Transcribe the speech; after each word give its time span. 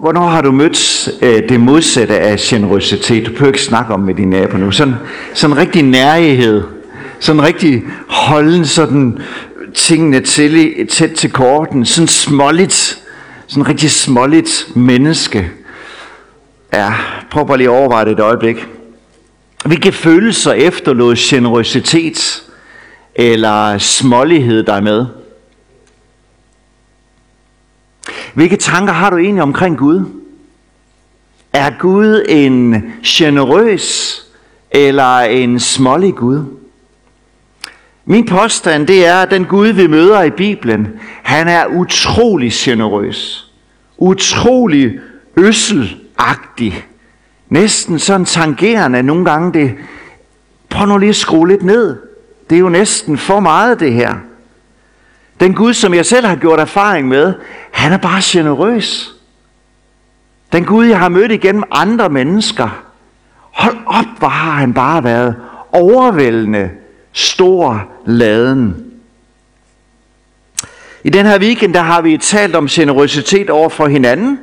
Hvornår 0.00 0.26
har 0.26 0.42
du 0.42 0.52
mødt 0.52 1.08
øh, 1.22 1.48
det 1.48 1.60
modsatte 1.60 2.18
af 2.18 2.38
generøsitet? 2.38 3.26
Du 3.26 3.30
behøver 3.30 3.52
ikke 3.52 3.62
snakke 3.62 3.94
om 3.94 4.00
med 4.00 4.14
din 4.14 4.30
nabo 4.30 4.56
nu. 4.56 4.70
Sådan, 4.70 4.94
sådan 5.34 5.56
rigtig 5.56 5.82
nærighed. 5.82 6.62
Sådan 7.18 7.42
rigtig 7.42 7.82
holden 8.08 8.64
sådan 8.64 9.18
tingene 9.74 10.20
til, 10.20 10.86
tæt 10.88 11.10
til 11.10 11.32
korten. 11.32 11.84
Sådan 11.84 12.08
småligt. 12.08 13.02
Sådan 13.46 13.68
rigtig 13.68 13.90
småligt 13.90 14.68
menneske. 14.74 15.50
Ja, 16.72 16.94
prøv 17.30 17.46
bare 17.46 17.56
lige 17.56 17.70
at 17.70 17.76
overveje 17.76 18.04
det 18.04 18.12
et 18.12 18.20
øjeblik. 18.20 18.66
Hvilke 19.64 19.92
følelser 19.92 20.52
efterlod 20.52 21.16
generøsitet 21.16 22.42
eller 23.14 23.78
smålighed 23.78 24.62
dig 24.62 24.82
med? 24.82 25.06
Hvilke 28.34 28.56
tanker 28.56 28.92
har 28.92 29.10
du 29.10 29.16
egentlig 29.16 29.42
omkring 29.42 29.78
Gud? 29.78 30.04
Er 31.52 31.70
Gud 31.78 32.24
en 32.28 32.84
generøs 33.06 34.16
eller 34.70 35.18
en 35.18 35.60
smålig 35.60 36.14
Gud? 36.14 36.44
Min 38.04 38.26
påstand 38.26 38.86
det 38.86 39.06
er, 39.06 39.14
at 39.14 39.30
den 39.30 39.44
Gud, 39.44 39.68
vi 39.68 39.86
møder 39.86 40.22
i 40.22 40.30
Bibelen, 40.30 40.88
han 41.22 41.48
er 41.48 41.66
utrolig 41.66 42.52
generøs. 42.52 43.50
Utrolig 43.98 45.00
øsselagtig. 45.36 46.86
Næsten 47.48 47.98
sådan 47.98 48.24
tangerende 48.24 49.02
nogle 49.02 49.24
gange 49.24 49.52
det. 49.52 49.74
Prøv 50.68 50.86
nu 50.86 50.98
lige 50.98 51.08
at 51.08 51.16
skrue 51.16 51.48
lidt 51.48 51.62
ned. 51.62 51.96
Det 52.50 52.56
er 52.56 52.60
jo 52.60 52.68
næsten 52.68 53.18
for 53.18 53.40
meget 53.40 53.80
det 53.80 53.92
her. 53.92 54.14
Den 55.40 55.54
Gud, 55.54 55.74
som 55.74 55.94
jeg 55.94 56.06
selv 56.06 56.26
har 56.26 56.36
gjort 56.36 56.60
erfaring 56.60 57.08
med, 57.08 57.34
han 57.70 57.92
er 57.92 57.96
bare 57.96 58.20
generøs. 58.24 59.14
Den 60.52 60.64
Gud, 60.64 60.86
jeg 60.86 60.98
har 60.98 61.08
mødt 61.08 61.32
igennem 61.32 61.62
andre 61.70 62.08
mennesker. 62.08 62.82
Hold 63.50 63.76
op, 63.86 64.18
hvor 64.18 64.28
har 64.28 64.50
han 64.50 64.74
bare 64.74 65.04
været 65.04 65.36
overvældende 65.72 66.70
stor 67.12 67.88
laden. 68.06 68.86
I 71.04 71.10
den 71.10 71.26
her 71.26 71.38
weekend, 71.38 71.74
der 71.74 71.80
har 71.80 72.00
vi 72.00 72.16
talt 72.16 72.56
om 72.56 72.66
generøsitet 72.66 73.50
over 73.50 73.68
for 73.68 73.86
hinanden, 73.86 74.38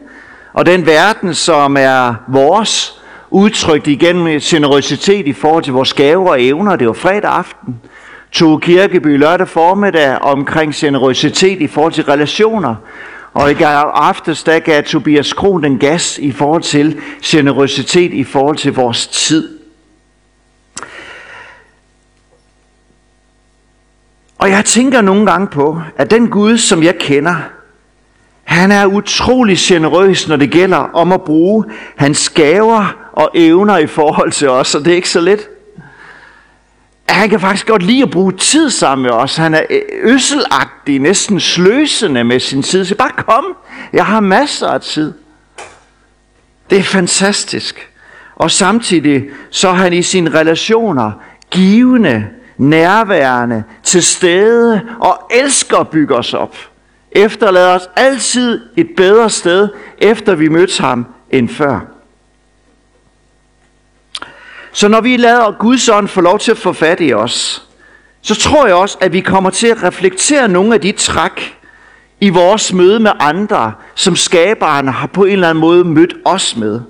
og 0.54 0.66
den 0.66 0.86
verden, 0.86 1.34
som 1.34 1.78
er 1.80 2.16
vores, 2.28 3.02
udtrykt 3.30 3.88
igennem 3.88 4.40
generøsitet 4.40 5.28
i 5.28 5.34
forhold 5.34 5.64
til 5.64 5.74
vores 5.74 5.94
gaver 5.94 6.30
og 6.30 6.44
evner. 6.44 6.76
Det 6.76 6.88
var 6.88 6.94
fredag 6.94 7.32
aften 7.32 7.76
tog 8.32 8.62
Kirkeby 8.62 9.18
lørdag 9.18 9.48
formiddag 9.48 10.18
omkring 10.18 10.76
generøsitet 10.76 11.62
i 11.62 11.68
forhold 11.68 11.94
til 11.94 12.04
relationer. 12.04 12.76
Og 13.34 13.52
i 13.52 13.56
aftes, 13.62 14.44
der 14.44 14.60
gav 14.60 14.84
Tobias 14.84 15.34
Kron 15.34 15.64
den 15.64 15.80
gas 15.80 16.18
i 16.18 16.32
forhold 16.32 16.62
til 16.62 17.02
generøsitet 17.26 18.14
i 18.14 18.24
forhold 18.24 18.58
til 18.58 18.74
vores 18.74 19.08
tid. 19.08 19.60
Og 24.38 24.50
jeg 24.50 24.66
tænker 24.66 25.02
nogle 25.02 25.26
gange 25.26 25.48
på, 25.48 25.82
at 25.98 26.12
den 26.12 26.30
Gud, 26.30 26.58
som 26.58 26.84
jeg 26.84 26.96
kender, 27.00 27.36
han 28.44 28.72
er 28.72 28.86
utrolig 28.86 29.58
generøs, 29.60 30.28
når 30.28 30.36
det 30.36 30.52
gælder 30.52 30.78
om 30.78 31.12
at 31.12 31.22
bruge 31.22 31.66
hans 31.96 32.30
gaver 32.30 33.10
og 33.12 33.32
evner 33.34 33.78
i 33.78 33.88
forhold 33.88 34.32
til 34.32 34.50
os, 34.50 34.76
og 34.76 34.86
det 34.86 34.92
er 34.92 34.96
ikke 34.96 35.10
så 35.10 35.20
let 35.20 35.50
han 37.10 37.30
kan 37.30 37.40
faktisk 37.40 37.68
godt 37.68 37.84
lide 37.84 38.04
at 38.04 38.10
bruge 38.10 38.32
tid 38.32 38.70
sammen 38.70 39.04
med 39.04 39.12
os. 39.12 39.36
Han 39.36 39.54
er 39.54 39.62
øh, 39.70 39.82
øsselagtig, 40.04 41.00
næsten 41.00 41.40
sløsende 41.40 42.24
med 42.24 42.40
sin 42.40 42.64
tid. 42.64 42.86
Så 42.86 42.96
bare 42.96 43.12
kom, 43.12 43.46
jeg 43.94 44.06
har 44.06 44.20
masser 44.20 44.68
af 44.68 44.82
tid. 44.82 45.14
Det 46.70 46.78
er 46.78 46.84
fantastisk. 46.84 47.90
Og 48.36 48.52
samtidig 48.52 49.26
så 49.50 49.70
er 49.70 49.74
han 49.74 49.94
i 49.94 50.02
sine 50.02 50.30
relationer 50.30 51.12
givende, 51.52 52.28
nærværende, 52.58 53.64
til 53.84 54.04
stede 54.04 54.82
og 55.00 55.32
elsker 55.32 55.78
at 55.78 55.88
bygge 55.88 56.16
os 56.16 56.34
op. 56.34 56.56
Efterlader 57.12 57.76
os 57.76 57.90
altid 57.96 58.62
et 58.78 58.88
bedre 58.98 59.30
sted, 59.30 59.70
efter 59.98 60.36
vi 60.36 60.50
mødte 60.50 60.82
ham 60.82 61.06
end 61.32 61.50
før. 61.50 61.97
Så 64.78 64.88
når 64.88 65.02
vi 65.02 65.18
lader 65.18 65.52
Guds 65.60 65.90
ånd 65.90 66.08
få 66.08 66.22
lov 66.22 66.40
til 66.40 66.52
at 66.52 66.58
få 66.58 66.74
fat 66.74 67.02
i 67.02 67.14
os, 67.14 67.68
så 68.22 68.36
tror 68.36 68.66
jeg 68.66 68.76
også, 68.76 68.98
at 69.02 69.14
vi 69.14 69.22
kommer 69.22 69.50
til 69.50 69.68
at 69.68 69.84
reflektere 69.84 70.48
nogle 70.48 70.74
af 70.74 70.82
de 70.82 70.92
træk 70.92 71.58
i 72.22 72.30
vores 72.30 72.74
møde 72.74 73.00
med 73.00 73.12
andre, 73.20 73.74
som 73.96 74.16
skaberen 74.16 74.88
har 74.88 75.08
på 75.08 75.24
en 75.24 75.32
eller 75.32 75.50
anden 75.50 75.62
måde 75.62 75.84
mødt 75.84 76.14
os 76.26 76.56
med. 76.56 76.82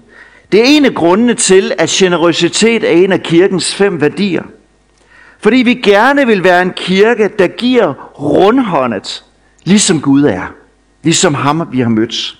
Det 0.51 0.59
er 0.59 0.63
en 0.63 0.85
af 0.85 0.93
grundene 0.93 1.33
til, 1.33 1.73
at 1.77 1.89
generøsitet 1.89 2.83
er 2.83 2.89
en 3.03 3.11
af 3.11 3.23
kirkens 3.23 3.75
fem 3.75 4.01
værdier. 4.01 4.43
Fordi 5.39 5.57
vi 5.57 5.73
gerne 5.73 6.25
vil 6.27 6.43
være 6.43 6.61
en 6.61 6.73
kirke, 6.75 7.29
der 7.39 7.47
giver 7.47 7.93
rundhåndet, 8.19 9.23
ligesom 9.63 10.01
Gud 10.01 10.23
er. 10.23 10.53
Ligesom 11.03 11.33
ham, 11.33 11.67
vi 11.71 11.79
har 11.79 11.89
mødt. 11.89 12.37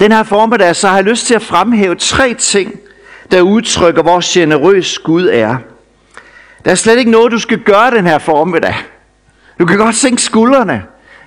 Den 0.00 0.12
her 0.12 0.22
formiddag, 0.22 0.76
så 0.76 0.88
har 0.88 0.96
jeg 0.96 1.04
lyst 1.04 1.26
til 1.26 1.34
at 1.34 1.42
fremhæve 1.42 1.94
tre 1.94 2.34
ting, 2.34 2.80
der 3.30 3.42
udtrykker, 3.42 4.02
hvor 4.02 4.32
generøs 4.32 4.98
Gud 4.98 5.28
er. 5.32 5.56
Der 6.64 6.70
er 6.70 6.74
slet 6.74 6.98
ikke 6.98 7.10
noget, 7.10 7.32
du 7.32 7.38
skal 7.38 7.58
gøre 7.58 7.90
den 7.90 8.06
her 8.06 8.18
formiddag. 8.18 8.74
Du 9.58 9.66
kan 9.66 9.78
godt 9.78 9.94
sænke 9.94 10.22
skuldrene. 10.22 10.72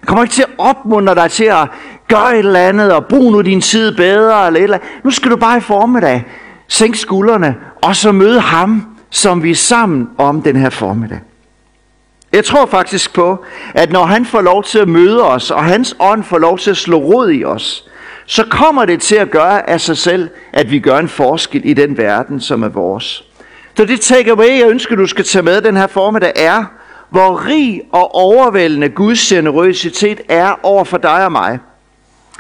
Jeg 0.02 0.08
kommer 0.08 0.24
ikke 0.24 0.34
til 0.34 0.42
at 0.42 0.50
opmuntre 0.58 1.16
dig 1.16 1.32
til 1.32 1.44
at 1.44 1.68
gøre 2.08 2.34
et 2.34 2.40
eller 2.40 2.60
andet, 2.60 2.94
og 2.94 3.06
bruge 3.06 3.32
nu 3.32 3.42
din 3.42 3.62
tid 3.62 3.96
bedre, 3.96 4.48
eller 4.48 4.60
et 4.60 4.64
eller 4.64 4.78
andet. 4.78 5.04
Nu 5.04 5.12
skal 5.12 5.32
du 5.32 5.36
bare 5.36 5.58
i 5.58 5.62
formiddag 5.62 6.26
sænke 6.68 6.98
skuldrene, 6.98 7.56
og 7.82 7.96
så 7.96 8.12
møde 8.12 8.40
ham, 8.40 8.98
som 9.10 9.44
vi 9.44 9.52
er 9.52 9.56
sammen 9.56 10.10
om 10.18 10.42
den 10.42 10.56
her 10.56 10.70
formiddag. 10.70 11.20
Jeg 12.34 12.46
tror 12.46 12.66
faktisk 12.66 13.14
på, 13.14 13.46
at 13.74 13.92
når 13.92 14.06
han 14.06 14.26
får 14.26 14.42
lov 14.42 14.64
til 14.64 14.80
at 14.80 14.88
møde 14.88 15.24
os, 15.24 15.52
og 15.52 15.64
hans 15.64 15.96
ånd 16.00 16.24
får 16.24 16.38
lov 16.38 16.58
til 16.58 16.72
at 16.72 16.78
slå 16.78 16.98
rod 16.98 17.32
i 17.32 17.44
os, 17.44 17.86
så 18.26 18.46
kommer 18.50 18.86
det 18.86 19.02
til 19.02 19.16
at 19.16 19.32
gøre 19.32 19.70
af 19.70 19.82
sig 19.82 19.98
selv, 19.98 20.30
at 20.54 20.72
vi 20.72 20.80
gør 20.80 20.98
en 20.98 21.10
forskel 21.10 21.62
i 21.66 21.74
den 21.74 21.98
verden, 21.98 22.42
som 22.42 22.64
er 22.64 22.70
vores. 22.70 23.24
Så 23.78 23.86
det 23.86 24.02
takeaway, 24.02 24.60
jeg 24.60 24.70
ønsker, 24.70 24.96
du 24.96 25.08
skal 25.08 25.26
tage 25.26 25.44
med 25.44 25.62
den 25.62 25.78
her 25.78 25.88
formiddag, 25.88 26.32
er, 26.36 26.66
hvor 27.10 27.46
rig 27.48 27.82
og 27.92 28.16
overvældende 28.16 28.90
Guds 28.90 29.20
generøsitet 29.20 30.22
er 30.30 30.60
over 30.64 30.84
for 30.84 30.98
dig 30.98 31.26
og 31.26 31.32
mig. 31.32 31.60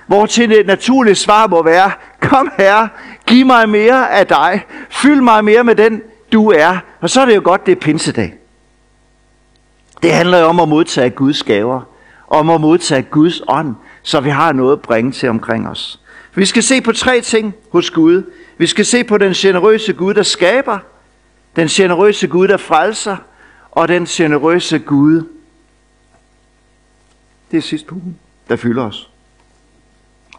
Hvor 0.07 0.25
til 0.25 0.49
det 0.49 0.67
naturlige 0.67 1.15
svar 1.15 1.47
må 1.47 1.63
være, 1.63 1.91
kom 2.21 2.51
her, 2.57 2.87
giv 3.27 3.45
mig 3.45 3.69
mere 3.69 4.11
af 4.11 4.27
dig, 4.27 4.65
fyld 4.89 5.21
mig 5.21 5.43
mere 5.43 5.63
med 5.63 5.75
den, 5.75 6.01
du 6.33 6.51
er. 6.51 6.77
Og 7.01 7.09
så 7.09 7.21
er 7.21 7.25
det 7.25 7.35
jo 7.35 7.41
godt, 7.43 7.65
det 7.65 7.71
er 7.71 7.75
pinsedag. 7.75 8.33
Det 10.03 10.13
handler 10.13 10.39
jo 10.39 10.45
om 10.45 10.59
at 10.59 10.69
modtage 10.69 11.09
Guds 11.09 11.43
gaver, 11.43 11.81
om 12.27 12.49
at 12.49 12.61
modtage 12.61 13.01
Guds 13.01 13.41
ånd, 13.47 13.75
så 14.03 14.19
vi 14.19 14.29
har 14.29 14.51
noget 14.51 14.73
at 14.73 14.81
bringe 14.81 15.11
til 15.11 15.29
omkring 15.29 15.69
os. 15.69 15.99
Vi 16.35 16.45
skal 16.45 16.63
se 16.63 16.81
på 16.81 16.91
tre 16.91 17.21
ting 17.21 17.53
hos 17.71 17.91
Gud. 17.91 18.23
Vi 18.57 18.67
skal 18.67 18.85
se 18.85 19.03
på 19.03 19.17
den 19.17 19.33
generøse 19.33 19.93
Gud, 19.93 20.13
der 20.13 20.23
skaber, 20.23 20.79
den 21.55 21.67
generøse 21.67 22.27
Gud, 22.27 22.47
der 22.47 22.57
frelser, 22.57 23.17
og 23.71 23.87
den 23.87 24.05
generøse 24.05 24.79
Gud, 24.79 25.23
det 27.51 27.57
er 27.57 27.61
sidste 27.61 27.87
punkt, 27.87 28.05
der 28.49 28.55
fylder 28.55 28.83
os. 28.83 29.09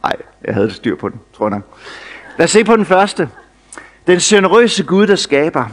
Nej, 0.02 0.16
jeg 0.44 0.54
havde 0.54 0.66
det 0.66 0.76
styr 0.76 0.96
på 0.96 1.08
den, 1.08 1.20
tror 1.36 1.50
jeg 1.50 1.60
Lad 2.38 2.44
os 2.44 2.50
se 2.50 2.64
på 2.64 2.76
den 2.76 2.84
første. 2.84 3.28
Den 4.06 4.18
generøse 4.18 4.84
Gud, 4.84 5.06
der 5.06 5.16
skaber. 5.16 5.66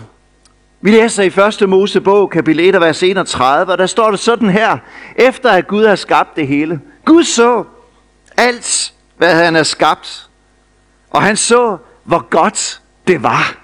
Vi 0.82 0.92
læser 0.92 1.24
i 1.24 1.64
1. 1.64 1.70
Mosebog, 1.70 2.30
kapitel 2.30 2.76
1, 2.76 2.82
vers 2.82 3.04
31, 3.04 3.72
og 3.72 3.78
der 3.78 3.86
står 3.86 4.12
det 4.12 4.20
sådan 4.20 4.50
her. 4.50 4.78
Efter 5.16 5.52
at 5.52 5.68
Gud 5.68 5.86
har 5.86 5.96
skabt 5.96 6.36
det 6.36 6.48
hele. 6.48 6.82
Gud 7.06 7.24
så, 7.24 7.64
alt, 8.42 8.94
hvad 9.18 9.36
han 9.36 9.54
havde 9.54 9.66
skabt. 9.66 10.30
Og 11.10 11.22
han 11.22 11.38
så, 11.38 11.78
hvor 12.04 12.28
godt 12.30 12.82
det 13.08 13.24
var. 13.24 13.58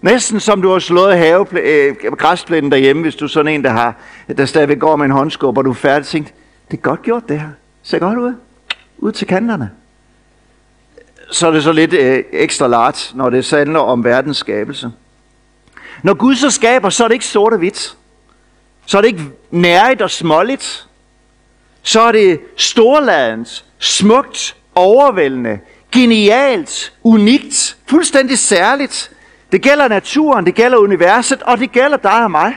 Næsten 0.00 0.40
som 0.40 0.62
du 0.62 0.72
har 0.72 0.78
slået 0.78 1.18
have, 1.18 1.46
øh, 1.62 1.96
græsplænen 2.18 2.72
derhjemme, 2.72 3.02
hvis 3.02 3.16
du 3.16 3.24
er 3.24 3.28
sådan 3.28 3.54
en, 3.54 3.64
der, 3.64 3.70
har, 3.70 3.94
der 4.36 4.46
stadigvæk 4.46 4.78
går 4.78 4.96
med 4.96 5.04
en 5.04 5.10
håndskub, 5.10 5.58
og 5.58 5.64
du 5.64 5.70
er 5.70 5.74
færdig 5.74 6.06
tænkt, 6.06 6.34
det 6.70 6.76
er 6.76 6.80
godt 6.80 7.02
gjort 7.02 7.28
det 7.28 7.40
her. 7.40 7.48
Ser 7.82 7.98
godt 7.98 8.18
ud. 8.18 8.34
Ud 8.98 9.12
til 9.12 9.26
kanterne. 9.26 9.70
Så 11.30 11.46
er 11.46 11.50
det 11.50 11.62
så 11.62 11.72
lidt 11.72 11.92
øh, 11.92 12.24
ekstra 12.32 12.66
lart, 12.66 13.12
når 13.14 13.30
det 13.30 13.50
handler 13.50 13.80
om 13.80 14.04
verdens 14.04 14.36
skabelse. 14.36 14.90
Når 16.02 16.14
Gud 16.14 16.34
så 16.34 16.50
skaber, 16.50 16.90
så 16.90 17.04
er 17.04 17.08
det 17.08 17.14
ikke 17.14 17.26
sort 17.26 17.52
og 17.52 17.58
hvidt. 17.58 17.96
Så 18.86 18.98
er 18.98 19.02
det 19.02 19.08
ikke 19.08 19.24
nærigt 19.50 20.02
og 20.02 20.10
småligt 20.10 20.86
så 21.82 22.00
er 22.00 22.12
det 22.12 22.40
storladens, 22.56 23.64
smukt, 23.78 24.56
overvældende, 24.74 25.58
genialt, 25.92 26.92
unikt, 27.02 27.76
fuldstændig 27.86 28.38
særligt. 28.38 29.10
Det 29.52 29.62
gælder 29.62 29.88
naturen, 29.88 30.46
det 30.46 30.54
gælder 30.54 30.78
universet, 30.78 31.42
og 31.42 31.58
det 31.58 31.72
gælder 31.72 31.96
dig 31.96 32.24
og 32.24 32.30
mig. 32.30 32.54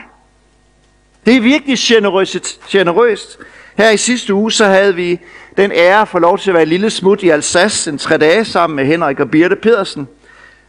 Det 1.26 1.36
er 1.36 1.40
virkelig 1.40 1.78
generøst. 1.78 2.60
generøst. 2.68 3.38
Her 3.76 3.90
i 3.90 3.96
sidste 3.96 4.34
uge, 4.34 4.52
så 4.52 4.64
havde 4.64 4.94
vi 4.94 5.20
den 5.56 5.72
ære 5.72 6.06
for 6.06 6.18
lov 6.18 6.38
til 6.38 6.50
at 6.50 6.54
være 6.54 6.62
en 6.62 6.68
lille 6.68 6.90
smut 6.90 7.22
i 7.22 7.28
Alsace 7.28 7.90
en 7.90 7.98
tre 7.98 8.18
dage 8.18 8.44
sammen 8.44 8.76
med 8.76 8.84
Henrik 8.86 9.20
og 9.20 9.30
Birte 9.30 9.56
Pedersen. 9.56 10.08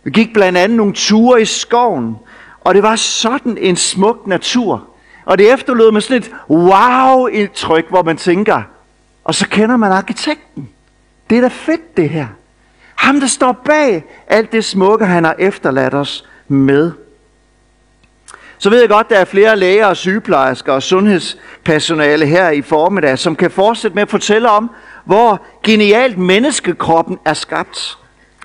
Vi 0.04 0.12
gik 0.12 0.34
blandt 0.34 0.58
andet 0.58 0.78
nogle 0.78 0.94
ture 0.94 1.42
i 1.42 1.46
skoven, 1.46 2.16
og 2.62 2.76
det 2.76 2.84
var 2.84 2.96
sådan 2.96 3.58
en 3.58 3.76
smuk 3.76 4.28
natur. 4.28 4.88
Og 5.26 5.38
det 5.38 5.54
efterlod 5.54 5.92
med 5.92 6.02
sådan 6.02 6.18
et 6.18 6.32
wow-indtryk, 6.50 7.90
hvor 7.90 8.04
man 8.04 8.18
tænker, 8.18 8.62
og 9.24 9.36
så 9.36 9.48
kender 9.48 9.78
man 9.78 9.92
arkitekten. 9.92 10.70
Det 11.30 11.38
er 11.38 11.42
da 11.42 11.48
fedt 11.48 11.98
det 11.98 12.10
her. 12.10 12.28
Ham, 12.96 13.20
der 13.20 13.28
står 13.28 13.52
bag 13.52 14.04
alt 14.28 14.52
det 14.52 14.66
smukke, 14.66 15.06
han 15.06 15.24
har 15.24 15.36
efterladt 15.40 15.94
os 15.94 16.26
med. 16.48 16.92
Så 18.58 18.70
ved 18.70 18.80
jeg 18.80 18.90
godt, 18.90 19.10
der 19.10 19.18
er 19.18 19.26
flere 19.26 19.56
læger 19.56 19.86
og 19.86 19.98
sygeplejersker 19.98 20.74
og 20.74 20.84
sundhedspersonale 20.84 22.26
her 22.26 22.50
i 22.50 22.62
formiddag, 22.62 23.20
som 23.20 23.36
kan 23.36 23.52
fortsætte 23.52 23.96
med 23.96 24.02
at 24.02 24.10
fortælle 24.10 24.50
om, 24.50 24.72
hvor 25.06 25.42
genialt 25.64 26.18
menneskekroppen 26.18 27.20
er 27.26 27.34
skabt. 27.34 27.98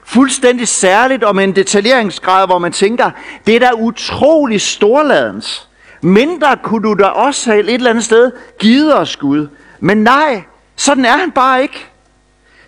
Fuldstændig 0.04 0.68
særligt 0.68 1.24
om 1.24 1.38
en 1.38 1.56
detaljeringsgrad, 1.56 2.46
hvor 2.46 2.58
man 2.58 2.72
tænker, 2.72 3.10
det 3.46 3.56
er 3.56 3.60
da 3.60 3.70
utrolig 3.76 4.60
storladens. 4.60 5.69
Mindre 6.00 6.56
kunne 6.62 6.88
du 6.88 6.94
da 6.94 7.05
også 7.05 7.50
have 7.50 7.64
et 7.64 7.75
eller 7.75 7.91
andet 7.91 8.05
sted 8.05 8.32
givet 8.58 8.99
os 8.99 9.17
Gud. 9.17 9.49
Men 9.81 9.97
nej, 9.97 10.43
sådan 10.76 11.05
er 11.05 11.17
han 11.17 11.31
bare 11.31 11.62
ikke. 11.62 11.87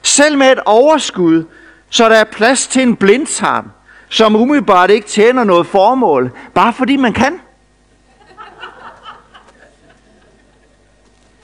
Selv 0.03 0.39
med 0.39 0.53
et 0.53 0.61
overskud, 0.67 1.45
så 1.91 2.09
der 2.09 2.17
er 2.17 2.25
plads 2.25 2.67
til 2.67 2.83
en 2.83 2.97
blindtarm, 2.97 3.71
som 4.09 4.37
umiddelbart 4.37 4.91
ikke 4.91 5.09
tjener 5.09 5.45
noget 5.45 5.67
formål, 5.67 6.33
bare 6.55 6.73
fordi 6.73 6.97
man 6.97 7.13
kan. 7.13 7.41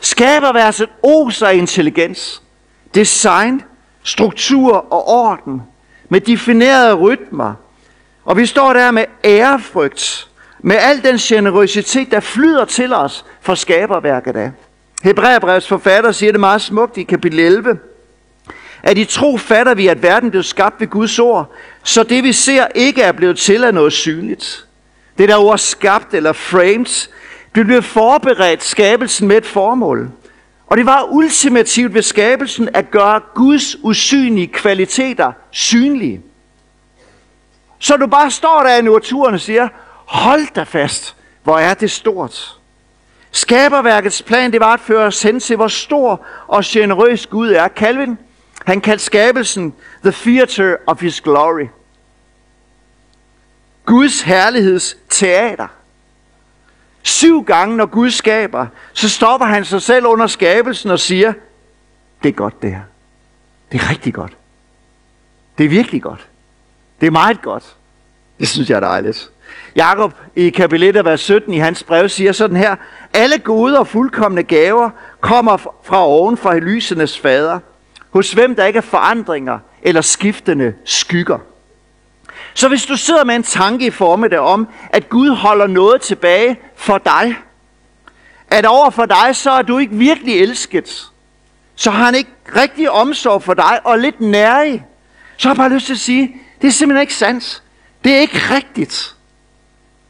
Skaberværset 0.01 0.89
oser 1.03 1.49
intelligens, 1.49 2.43
design, 2.95 3.63
struktur 4.03 4.93
og 4.93 5.09
orden, 5.09 5.63
med 6.09 6.21
definerede 6.21 6.95
rytmer. 6.95 7.55
Og 8.25 8.37
vi 8.37 8.47
står 8.47 8.73
der 8.73 8.91
med 8.91 9.05
ærefrygt, 9.25 10.29
med 10.61 10.77
al 10.77 11.03
den 11.03 11.17
generøsitet, 11.17 12.11
der 12.11 12.21
flyder 12.21 12.65
til 12.65 12.93
os 12.93 13.25
fra 13.41 13.57
skaberværket 13.57 14.37
af. 14.37 14.51
Hebræerbrevets 15.03 15.69
forfatter 15.69 16.13
siger 16.13 16.33
det 16.33 16.41
meget 16.41 16.63
smukt 16.63 16.97
i 16.97 17.03
kapitel 17.03 17.41
11. 17.41 17.79
At 18.83 18.99
i 18.99 19.05
tro 19.05 19.37
fatter 19.37 19.75
vi, 19.75 19.87
at 19.87 20.03
verden 20.03 20.31
blev 20.31 20.43
skabt 20.43 20.81
ved 20.81 20.87
Guds 20.87 21.19
ord, 21.19 21.53
så 21.83 22.03
det 22.03 22.25
vi 22.25 22.33
ser 22.33 22.67
ikke 22.75 23.03
er 23.03 23.13
blevet 23.13 23.39
til 23.39 23.65
af 23.65 23.75
noget 23.75 23.93
synligt. 23.93 24.67
Det 25.19 25.29
der 25.29 25.37
ord 25.37 25.59
skabt 25.59 26.15
eller 26.15 26.33
framed, 26.33 27.09
det 27.55 27.67
blev 27.67 27.83
forberedt 27.83 28.63
skabelsen 28.65 29.29
med 29.29 29.37
et 29.37 29.47
formål. 29.47 30.11
Og 30.67 30.77
det 30.77 30.87
var 30.87 31.03
ultimativt 31.11 31.95
ved 31.95 32.03
skabelsen 32.03 32.69
at 32.75 32.91
gøre 32.91 33.21
Guds 33.35 33.77
usynlige 33.83 34.47
kvaliteter 34.47 35.33
synlige. 35.51 36.23
Så 37.79 37.97
du 37.97 38.07
bare 38.07 38.31
står 38.31 38.63
der 38.63 38.77
i 38.77 38.83
naturen 38.83 39.35
og 39.35 39.41
siger, 39.41 39.69
hold 40.09 40.55
da 40.55 40.63
fast, 40.63 41.17
hvor 41.43 41.59
er 41.59 41.75
det 41.75 41.91
stort. 41.91 42.59
Skaberværkets 43.31 44.23
plan, 44.23 44.53
det 44.53 44.61
var 44.61 44.73
at 44.73 44.81
føre 44.81 45.07
os 45.07 45.23
hen 45.23 45.41
til, 45.41 45.57
hvor 45.57 45.69
stor 45.69 46.27
og 46.47 46.63
generøs 46.67 47.27
Gud 47.27 47.51
er. 47.51 47.69
Calvin, 47.69 48.19
han 48.67 48.81
kaldte 48.81 49.05
skabelsen 49.05 49.75
the 50.03 50.13
theater 50.13 50.77
of 50.87 51.01
his 51.01 51.21
glory. 51.21 51.67
Guds 53.85 54.21
herligheds 54.21 54.97
teater. 55.09 55.67
Syv 57.03 57.45
gange, 57.45 57.77
når 57.77 57.87
Gud 57.87 58.11
skaber, 58.11 58.67
så 58.93 59.09
stopper 59.09 59.47
han 59.47 59.65
sig 59.65 59.83
selv 59.83 60.07
under 60.07 60.27
skabelsen 60.27 60.91
og 60.91 61.01
siger, 61.01 61.33
det 62.23 62.29
er 62.29 62.33
godt 62.33 62.63
det 62.63 62.71
her. 62.71 62.83
Det 63.73 63.81
er 63.81 63.91
rigtig 63.91 64.15
godt. 64.15 64.37
Det 65.59 65.65
er 65.65 65.69
virkelig 65.69 66.03
godt. 66.03 66.29
Det 67.01 67.07
er 67.07 67.11
meget 67.11 67.43
godt. 67.43 67.77
Det 68.41 68.49
synes 68.49 68.71
jeg 68.71 68.77
er 68.77 68.81
dejligt. 68.81 69.31
Jakob 69.77 70.15
i 70.37 70.51
kapitel 70.51 70.97
1, 70.97 71.05
vers 71.05 71.21
17 71.21 71.55
i 71.55 71.59
hans 71.59 71.83
brev 71.83 72.09
siger 72.09 72.33
sådan 72.33 72.57
her, 72.57 72.77
alle 73.15 73.39
gode 73.39 73.79
og 73.79 73.87
fuldkommende 73.87 74.43
gaver 74.43 74.91
kommer 75.21 75.57
fra 75.85 76.07
oven 76.07 76.37
fra 76.37 76.59
lysenes 76.59 77.19
fader, 77.19 77.59
hos 78.11 78.33
hvem 78.33 78.55
der 78.55 78.65
ikke 78.65 78.77
er 78.77 78.83
forandringer 78.83 79.59
eller 79.83 80.01
skiftende 80.01 80.75
skygger. 80.85 81.39
Så 82.55 82.69
hvis 82.69 82.87
du 82.87 82.97
sidder 82.97 83.25
med 83.25 83.35
en 83.35 83.43
tanke 83.43 83.87
i 83.87 83.91
formiddag 83.91 84.39
om, 84.39 84.69
at 84.91 85.09
Gud 85.09 85.31
holder 85.31 85.67
noget 85.67 86.01
tilbage 86.01 86.61
for 86.77 86.99
dig, 86.99 87.37
at 88.51 88.67
over 88.67 88.91
for 88.91 89.05
dig, 89.05 89.37
så 89.37 89.51
er 89.51 89.63
du 89.63 89.79
ikke 89.79 89.95
virkelig 89.95 90.41
elsket, 90.41 91.11
så 91.75 91.91
har 91.91 92.05
han 92.05 92.15
ikke 92.15 92.31
rigtig 92.57 92.91
omsorg 92.91 93.43
for 93.43 93.55
dig 93.55 93.81
og 93.85 93.99
lidt 93.99 94.21
nærig, 94.21 94.87
så 95.37 95.49
har 95.49 95.55
jeg 95.55 95.57
bare 95.57 95.73
lyst 95.73 95.87
til 95.87 95.93
at 95.93 95.99
sige, 95.99 96.37
det 96.63 96.69
er 96.69 96.73
simpelthen 96.73 97.01
ikke 97.01 97.15
sandt. 97.15 97.63
Det 98.05 98.13
er 98.13 98.19
ikke 98.19 98.39
rigtigt. 98.51 99.15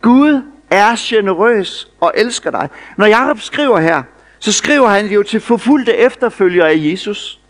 Gud 0.02 0.42
er 0.70 0.94
generøs 0.98 1.88
og 2.00 2.12
elsker 2.16 2.50
dig. 2.50 2.68
Når 2.96 3.06
Jakob 3.06 3.40
skriver 3.40 3.80
her, 3.80 4.02
så 4.38 4.52
skriver 4.52 4.88
han 4.88 5.06
jo 5.06 5.22
til 5.22 5.40
forfulgte 5.40 5.96
efterfølgere 5.96 6.70
af 6.70 6.76
Jesus. 6.76 7.40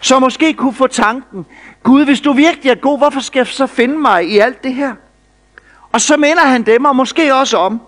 Så 0.00 0.18
måske 0.18 0.54
kunne 0.54 0.74
få 0.74 0.86
tanken, 0.86 1.46
Gud, 1.82 2.04
hvis 2.04 2.20
du 2.20 2.32
virkelig 2.32 2.70
er 2.70 2.74
god, 2.74 2.98
hvorfor 2.98 3.20
skal 3.20 3.40
jeg 3.40 3.46
så 3.46 3.66
finde 3.66 3.98
mig 3.98 4.28
i 4.28 4.38
alt 4.38 4.64
det 4.64 4.74
her? 4.74 4.94
Og 5.92 6.00
så 6.00 6.16
minder 6.16 6.44
han 6.44 6.62
dem, 6.62 6.84
og 6.84 6.96
måske 6.96 7.34
også 7.34 7.56
om, 7.56 7.80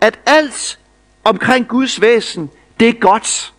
at 0.00 0.18
alt 0.26 0.78
omkring 1.24 1.68
Guds 1.68 2.00
væsen, 2.00 2.50
det 2.80 2.88
er 2.88 2.92
godt. 2.92 3.52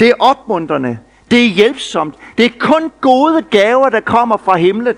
Det 0.00 0.08
er 0.08 0.14
opmuntrende. 0.18 0.98
Det 1.30 1.44
er 1.44 1.48
hjælpsomt. 1.48 2.14
Det 2.38 2.46
er 2.46 2.50
kun 2.58 2.92
gode 3.00 3.42
gaver, 3.42 3.88
der 3.88 4.00
kommer 4.00 4.36
fra 4.36 4.56
himlen. 4.56 4.96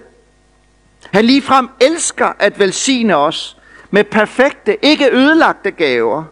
Han 1.13 1.25
ligefrem 1.25 1.69
elsker 1.81 2.33
at 2.39 2.59
velsigne 2.59 3.17
os 3.17 3.57
med 3.91 4.05
perfekte, 4.05 4.85
ikke 4.85 5.11
ødelagte 5.13 5.71
gaver. 5.71 6.25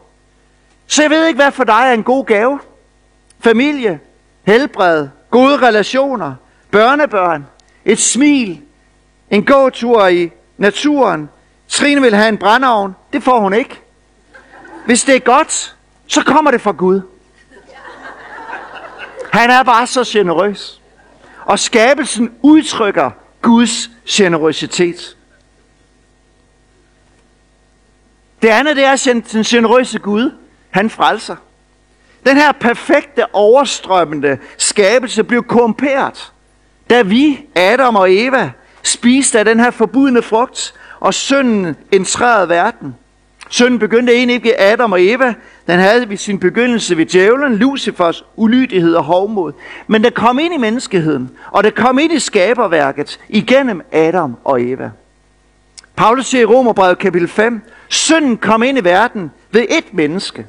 Så 0.87 1.03
jeg 1.03 1.11
ved 1.11 1.27
ikke, 1.27 1.37
hvad 1.37 1.53
for 1.53 1.65
dig 1.65 1.83
er 1.87 1.93
en 1.93 2.03
god 2.03 2.25
gave. 2.25 2.61
Familie, 3.41 4.01
helbred, 4.43 5.09
gode 5.31 5.57
relationer, 5.57 6.35
børnebørn, 6.71 7.47
et 7.85 7.99
smil, 7.99 8.61
en 9.31 9.45
gåtur 9.45 10.07
i 10.07 10.33
naturen. 10.57 11.29
Trine 11.69 12.01
vil 12.01 12.15
have 12.15 12.29
en 12.29 12.39
brændeovn. 12.39 12.97
Det 13.13 13.23
får 13.23 13.41
hun 13.41 13.55
ikke. 13.55 13.81
Hvis 14.87 15.05
det 15.05 15.17
er 15.17 15.21
godt, 15.21 15.77
så 16.07 16.23
kommer 16.23 16.51
det 16.51 16.61
fra 16.61 16.73
Gud. 16.73 17.01
Han 19.33 19.51
er 19.51 19.63
bare 19.63 19.87
så 19.87 20.05
generøs. 20.07 20.81
Og 21.45 21.59
skabelsen 21.59 22.35
udtrykker 22.43 23.11
Guds 23.43 23.91
generøsitet. 24.09 25.17
Det 28.43 28.49
andet, 28.49 28.77
det 28.77 28.85
er 28.85 29.23
den 29.33 29.43
generøse 29.43 29.99
Gud. 29.99 30.31
Han 30.71 30.91
frelser. 30.91 31.37
Den 32.27 32.37
her 32.37 32.53
perfekte, 32.53 33.35
overstrømmende 33.35 34.39
skabelse 34.57 35.25
blev 35.25 35.43
korrumperet, 35.43 36.33
da 36.91 37.03
vi, 37.03 37.47
Adam 37.55 37.97
og 37.97 38.15
Eva, 38.15 38.51
spiste 38.83 39.39
af 39.39 39.45
den 39.45 39.61
her 39.61 39.71
forbudne 39.71 40.23
frugt, 40.23 40.75
og 41.01 41.15
synden 41.15 41.77
entrerede 41.93 42.49
verden. 42.49 42.95
Synden 43.49 43.79
begyndte 43.79 44.13
egentlig 44.13 44.35
ikke 44.35 44.49
ved 44.49 44.55
Adam 44.59 44.93
og 44.93 45.05
Eva. 45.05 45.35
Den 45.67 45.79
havde 45.79 46.09
ved 46.09 46.17
sin 46.17 46.39
begyndelse 46.39 46.97
ved 46.97 47.07
djævlen, 47.07 47.57
Lucifers 47.57 48.25
ulydighed 48.37 48.95
og 48.95 49.05
hovmod. 49.05 49.53
Men 49.87 50.05
det 50.05 50.15
kom 50.15 50.39
ind 50.39 50.55
i 50.55 50.57
menneskeheden, 50.57 51.31
og 51.51 51.65
det 51.65 51.75
kom 51.75 51.99
ind 51.99 52.13
i 52.13 52.19
skaberværket 52.19 53.21
igennem 53.29 53.83
Adam 53.93 54.37
og 54.45 54.63
Eva. 54.63 54.91
Paulus 55.99 56.27
siger 56.27 56.43
i 56.43 56.45
Romerbrevet 56.45 56.99
kapitel 56.99 57.29
5, 57.29 57.61
synden 57.89 58.37
kom 58.37 58.63
ind 58.63 58.79
i 58.79 58.85
verden 58.85 59.31
ved 59.51 59.67
et 59.71 59.95
menneske. 59.95 60.47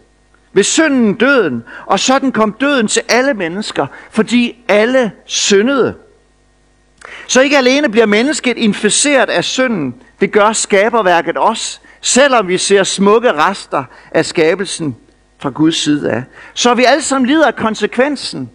Ved 0.53 0.63
synden 0.63 1.13
døden, 1.13 1.63
og 1.85 1.99
sådan 1.99 2.31
kom 2.31 2.53
døden 2.53 2.87
til 2.87 3.01
alle 3.09 3.33
mennesker, 3.33 3.87
fordi 4.11 4.63
alle 4.67 5.11
syndede. 5.25 5.95
Så 7.27 7.41
ikke 7.41 7.57
alene 7.57 7.89
bliver 7.89 8.05
mennesket 8.05 8.57
inficeret 8.57 9.29
af 9.29 9.43
synden, 9.43 9.95
det 10.21 10.31
gør 10.31 10.53
skaberværket 10.53 11.37
også, 11.37 11.79
selvom 12.01 12.47
vi 12.47 12.57
ser 12.57 12.83
smukke 12.83 13.33
rester 13.33 13.83
af 14.11 14.25
skabelsen 14.25 14.95
fra 15.39 15.49
Guds 15.49 15.77
side 15.77 16.11
af. 16.11 16.23
Så 16.53 16.73
vi 16.73 16.83
alle 16.83 17.03
sammen 17.03 17.27
lider 17.27 17.47
af 17.47 17.55
konsekvensen 17.55 18.49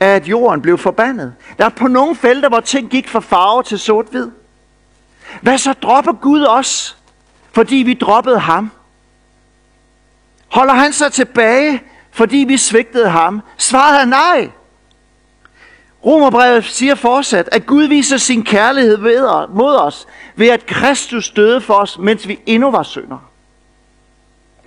af, 0.00 0.14
at 0.14 0.28
jorden 0.28 0.62
blev 0.62 0.78
forbandet. 0.78 1.34
Der 1.58 1.64
er 1.64 1.68
på 1.68 1.88
nogle 1.88 2.16
felter, 2.16 2.48
hvor 2.48 2.60
ting 2.60 2.90
gik 2.90 3.08
fra 3.08 3.20
farve 3.20 3.62
til 3.62 3.78
sort-hvid. 3.78 4.26
Hvad 5.42 5.58
så 5.58 5.72
dropper 5.72 6.12
Gud 6.12 6.44
os, 6.44 6.96
fordi 7.52 7.76
vi 7.76 7.94
droppede 7.94 8.38
ham? 8.38 8.70
Holder 10.48 10.74
han 10.74 10.92
sig 10.92 11.12
tilbage, 11.12 11.82
fordi 12.10 12.36
vi 12.36 12.56
svigtede 12.56 13.08
ham? 13.08 13.40
Svaret 13.58 14.00
er 14.00 14.04
nej. 14.04 14.50
Romerbrevet 16.06 16.64
siger 16.64 16.94
fortsat, 16.94 17.48
at 17.52 17.66
Gud 17.66 17.84
viser 17.84 18.16
sin 18.16 18.44
kærlighed 18.44 18.98
mod 19.54 19.76
os, 19.76 20.06
ved 20.36 20.48
at 20.48 20.66
Kristus 20.66 21.30
døde 21.30 21.60
for 21.60 21.74
os, 21.74 21.98
mens 21.98 22.28
vi 22.28 22.40
endnu 22.46 22.70
var 22.70 22.82
synder. 22.82 23.18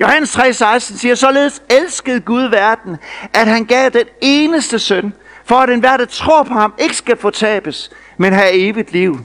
Johannes 0.02 0.38
3,16 0.38 0.80
siger, 0.80 1.16
således 1.16 1.62
elskede 1.70 2.20
Gud 2.20 2.44
verden, 2.44 2.98
at 3.34 3.48
han 3.48 3.66
gav 3.66 3.90
den 3.90 4.06
eneste 4.22 4.80
søn, 4.80 5.14
for 5.46 5.56
at 5.56 5.70
enhver, 5.70 5.98
der 5.98 6.06
tror 6.06 6.44
på 6.44 6.54
ham, 6.54 6.74
ikke 6.78 6.96
skal 6.96 7.18
fortabes, 7.18 7.92
men 8.18 8.34
have 8.34 8.52
evigt 8.54 8.92
liv. 8.92 9.20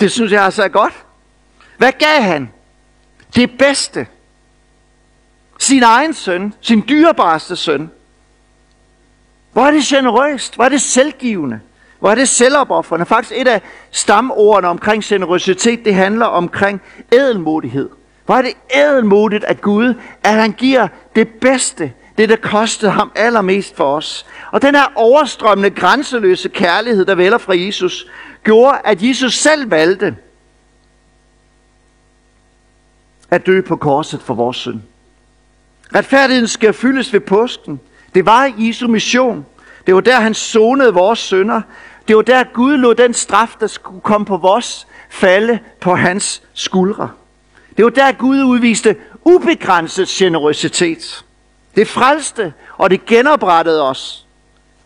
Det 0.00 0.12
synes 0.12 0.32
jeg 0.32 0.44
altså 0.44 0.62
er 0.64 0.68
godt. 0.68 1.04
Hvad 1.78 1.92
gav 1.92 2.22
han? 2.22 2.50
Det 3.34 3.58
bedste. 3.58 4.06
Sin 5.58 5.82
egen 5.82 6.14
søn, 6.14 6.54
sin 6.60 6.84
dyrebareste 6.88 7.56
søn. 7.56 7.90
Hvor 9.52 9.62
er 9.62 9.70
det 9.70 9.82
generøst? 9.82 10.54
Hvor 10.54 10.64
er 10.64 10.68
det 10.68 10.80
selvgivende? 10.80 11.60
Hvor 11.98 12.10
er 12.10 12.14
det 12.14 12.28
selvopoffrende? 12.28 13.06
Faktisk 13.06 13.32
et 13.36 13.48
af 13.48 13.62
stamordene 13.90 14.68
omkring 14.68 15.04
generøsitet, 15.04 15.84
det 15.84 15.94
handler 15.94 16.26
omkring 16.26 16.80
ædelmodighed. 17.12 17.90
Hvor 18.26 18.34
er 18.34 18.42
det 18.42 18.52
ædelmodigt 18.74 19.44
af 19.44 19.60
Gud, 19.60 19.94
at 20.22 20.32
han 20.34 20.52
giver 20.52 20.88
det 21.16 21.28
bedste, 21.28 21.92
det 22.18 22.28
der 22.28 22.36
kostede 22.36 22.90
ham 22.90 23.12
allermest 23.14 23.76
for 23.76 23.96
os. 23.96 24.26
Og 24.52 24.62
den 24.62 24.74
her 24.74 24.92
overstrømmende, 24.94 25.70
grænseløse 25.70 26.48
kærlighed, 26.48 27.04
der 27.04 27.14
vælger 27.14 27.38
fra 27.38 27.56
Jesus, 27.56 28.06
gjorde, 28.44 28.78
at 28.84 29.02
Jesus 29.02 29.34
selv 29.34 29.70
valgte 29.70 30.16
at 33.30 33.46
dø 33.46 33.60
på 33.60 33.76
korset 33.76 34.22
for 34.22 34.34
vores 34.34 34.56
synd. 34.56 34.80
Retfærdigheden 35.94 36.48
skal 36.48 36.72
fyldes 36.72 37.12
ved 37.12 37.20
påsken. 37.20 37.80
Det 38.14 38.26
var 38.26 38.52
Jesu 38.58 38.88
mission. 38.88 39.46
Det 39.86 39.94
var 39.94 40.00
der, 40.00 40.20
han 40.20 40.34
sonede 40.34 40.94
vores 40.94 41.18
synder. 41.18 41.60
Det 42.08 42.16
var 42.16 42.22
der, 42.22 42.44
Gud 42.52 42.76
lod 42.76 42.94
den 42.94 43.14
straf, 43.14 43.56
der 43.60 43.66
skulle 43.66 44.00
komme 44.00 44.24
på 44.24 44.36
vores, 44.36 44.86
falde 45.10 45.58
på 45.80 45.94
hans 45.94 46.42
skuldre. 46.54 47.10
Det 47.76 47.84
var 47.84 47.90
der, 47.90 48.12
Gud 48.12 48.42
udviste 48.42 48.96
ubegrænset 49.24 50.08
generøsitet. 50.08 51.24
Det 51.78 51.88
frelste, 51.88 52.52
og 52.76 52.90
det 52.90 53.06
genoprettede 53.06 53.82
os. 53.82 54.26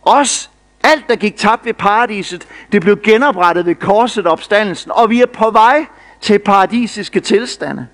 Os, 0.01 0.49
alt 0.83 1.09
der 1.09 1.15
gik 1.15 1.37
tabt 1.37 1.65
ved 1.65 1.73
paradiset, 1.73 2.47
det 2.71 2.81
blev 2.81 3.01
genoprettet 3.03 3.65
ved 3.65 3.75
korset 3.75 4.27
opstandelsen, 4.27 4.91
og 4.91 5.09
vi 5.09 5.21
er 5.21 5.25
på 5.25 5.49
vej 5.49 5.85
til 6.21 6.39
paradisiske 6.39 7.19
tilstande. 7.19 7.87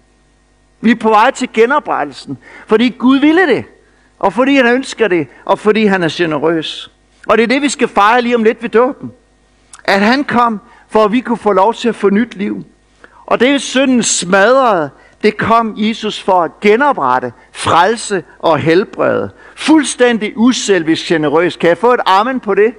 Vi 0.82 0.92
er 0.92 0.96
på 0.96 1.10
vej 1.10 1.32
til 1.32 1.50
genoprettelsen, 1.54 2.38
fordi 2.68 2.90
Gud 2.90 3.20
ville 3.20 3.48
det, 3.48 3.66
og 4.20 4.34
fordi 4.34 4.56
han 4.56 4.68
ønsker 4.68 5.08
det, 5.08 5.28
og 5.46 5.60
fordi 5.60 5.86
han 5.86 6.04
er 6.04 6.10
generøs. 6.12 6.92
Og 7.28 7.38
det 7.38 7.44
er 7.44 7.48
det, 7.48 7.62
vi 7.62 7.70
skal 7.70 7.88
fejre 7.88 8.22
lige 8.22 8.36
om 8.36 8.44
lidt 8.44 8.64
ved 8.64 8.70
dåben. 8.70 9.12
At 9.84 10.02
han 10.02 10.24
kom, 10.24 10.60
for 10.90 11.06
at 11.06 11.12
vi 11.12 11.20
kunne 11.20 11.38
få 11.38 11.52
lov 11.52 11.74
til 11.74 11.90
at 11.90 11.96
få 11.96 12.10
nyt 12.10 12.36
liv. 12.36 12.66
Og 13.26 13.40
det 13.40 13.50
er 13.50 13.58
synden 13.58 14.04
smadrede, 14.04 14.90
det 15.24 15.38
kom 15.38 15.74
Jesus 15.78 16.24
for 16.24 16.44
at 16.44 16.60
genoprette, 16.60 17.34
frelse 17.52 18.24
og 18.40 18.60
helbrede. 18.60 19.30
Fuldstændig 19.56 20.34
uselvisk 20.36 21.08
generøs. 21.08 21.56
Kan 21.56 21.70
jeg 21.70 21.78
få 21.78 21.94
et 21.94 22.00
amen 22.06 22.40
på 22.40 22.56
det? 22.56 22.74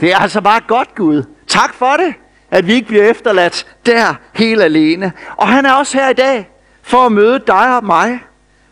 Det 0.00 0.12
er 0.12 0.16
altså 0.16 0.40
bare 0.40 0.60
godt, 0.66 0.94
Gud. 0.94 1.22
Tak 1.46 1.74
for 1.74 1.96
det, 1.96 2.14
at 2.50 2.66
vi 2.66 2.74
ikke 2.74 2.88
bliver 2.88 3.10
efterladt 3.10 3.66
der 3.86 4.14
helt 4.32 4.62
alene. 4.62 5.12
Og 5.36 5.48
han 5.48 5.66
er 5.66 5.72
også 5.72 5.98
her 5.98 6.08
i 6.08 6.14
dag 6.14 6.50
for 6.82 7.06
at 7.06 7.12
møde 7.12 7.42
dig 7.46 7.76
og 7.76 7.84
mig. 7.84 8.20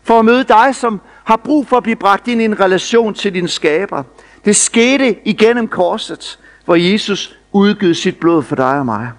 For 0.03 0.19
at 0.19 0.25
møde 0.25 0.43
dig, 0.43 0.75
som 0.75 1.01
har 1.23 1.35
brug 1.35 1.67
for 1.67 1.77
at 1.77 1.83
blive 1.83 1.95
bragt 1.95 2.27
ind 2.27 2.41
i 2.41 2.45
en 2.45 2.59
relation 2.59 3.13
til 3.13 3.33
din 3.33 3.47
skaber. 3.47 4.03
Det 4.45 4.55
skete 4.55 5.27
igennem 5.27 5.67
korset, 5.67 6.39
hvor 6.65 6.75
Jesus 6.75 7.37
udgød 7.51 7.93
sit 7.93 8.17
blod 8.19 8.43
for 8.43 8.55
dig 8.55 8.79
og 8.79 8.85
mig. 8.85 9.11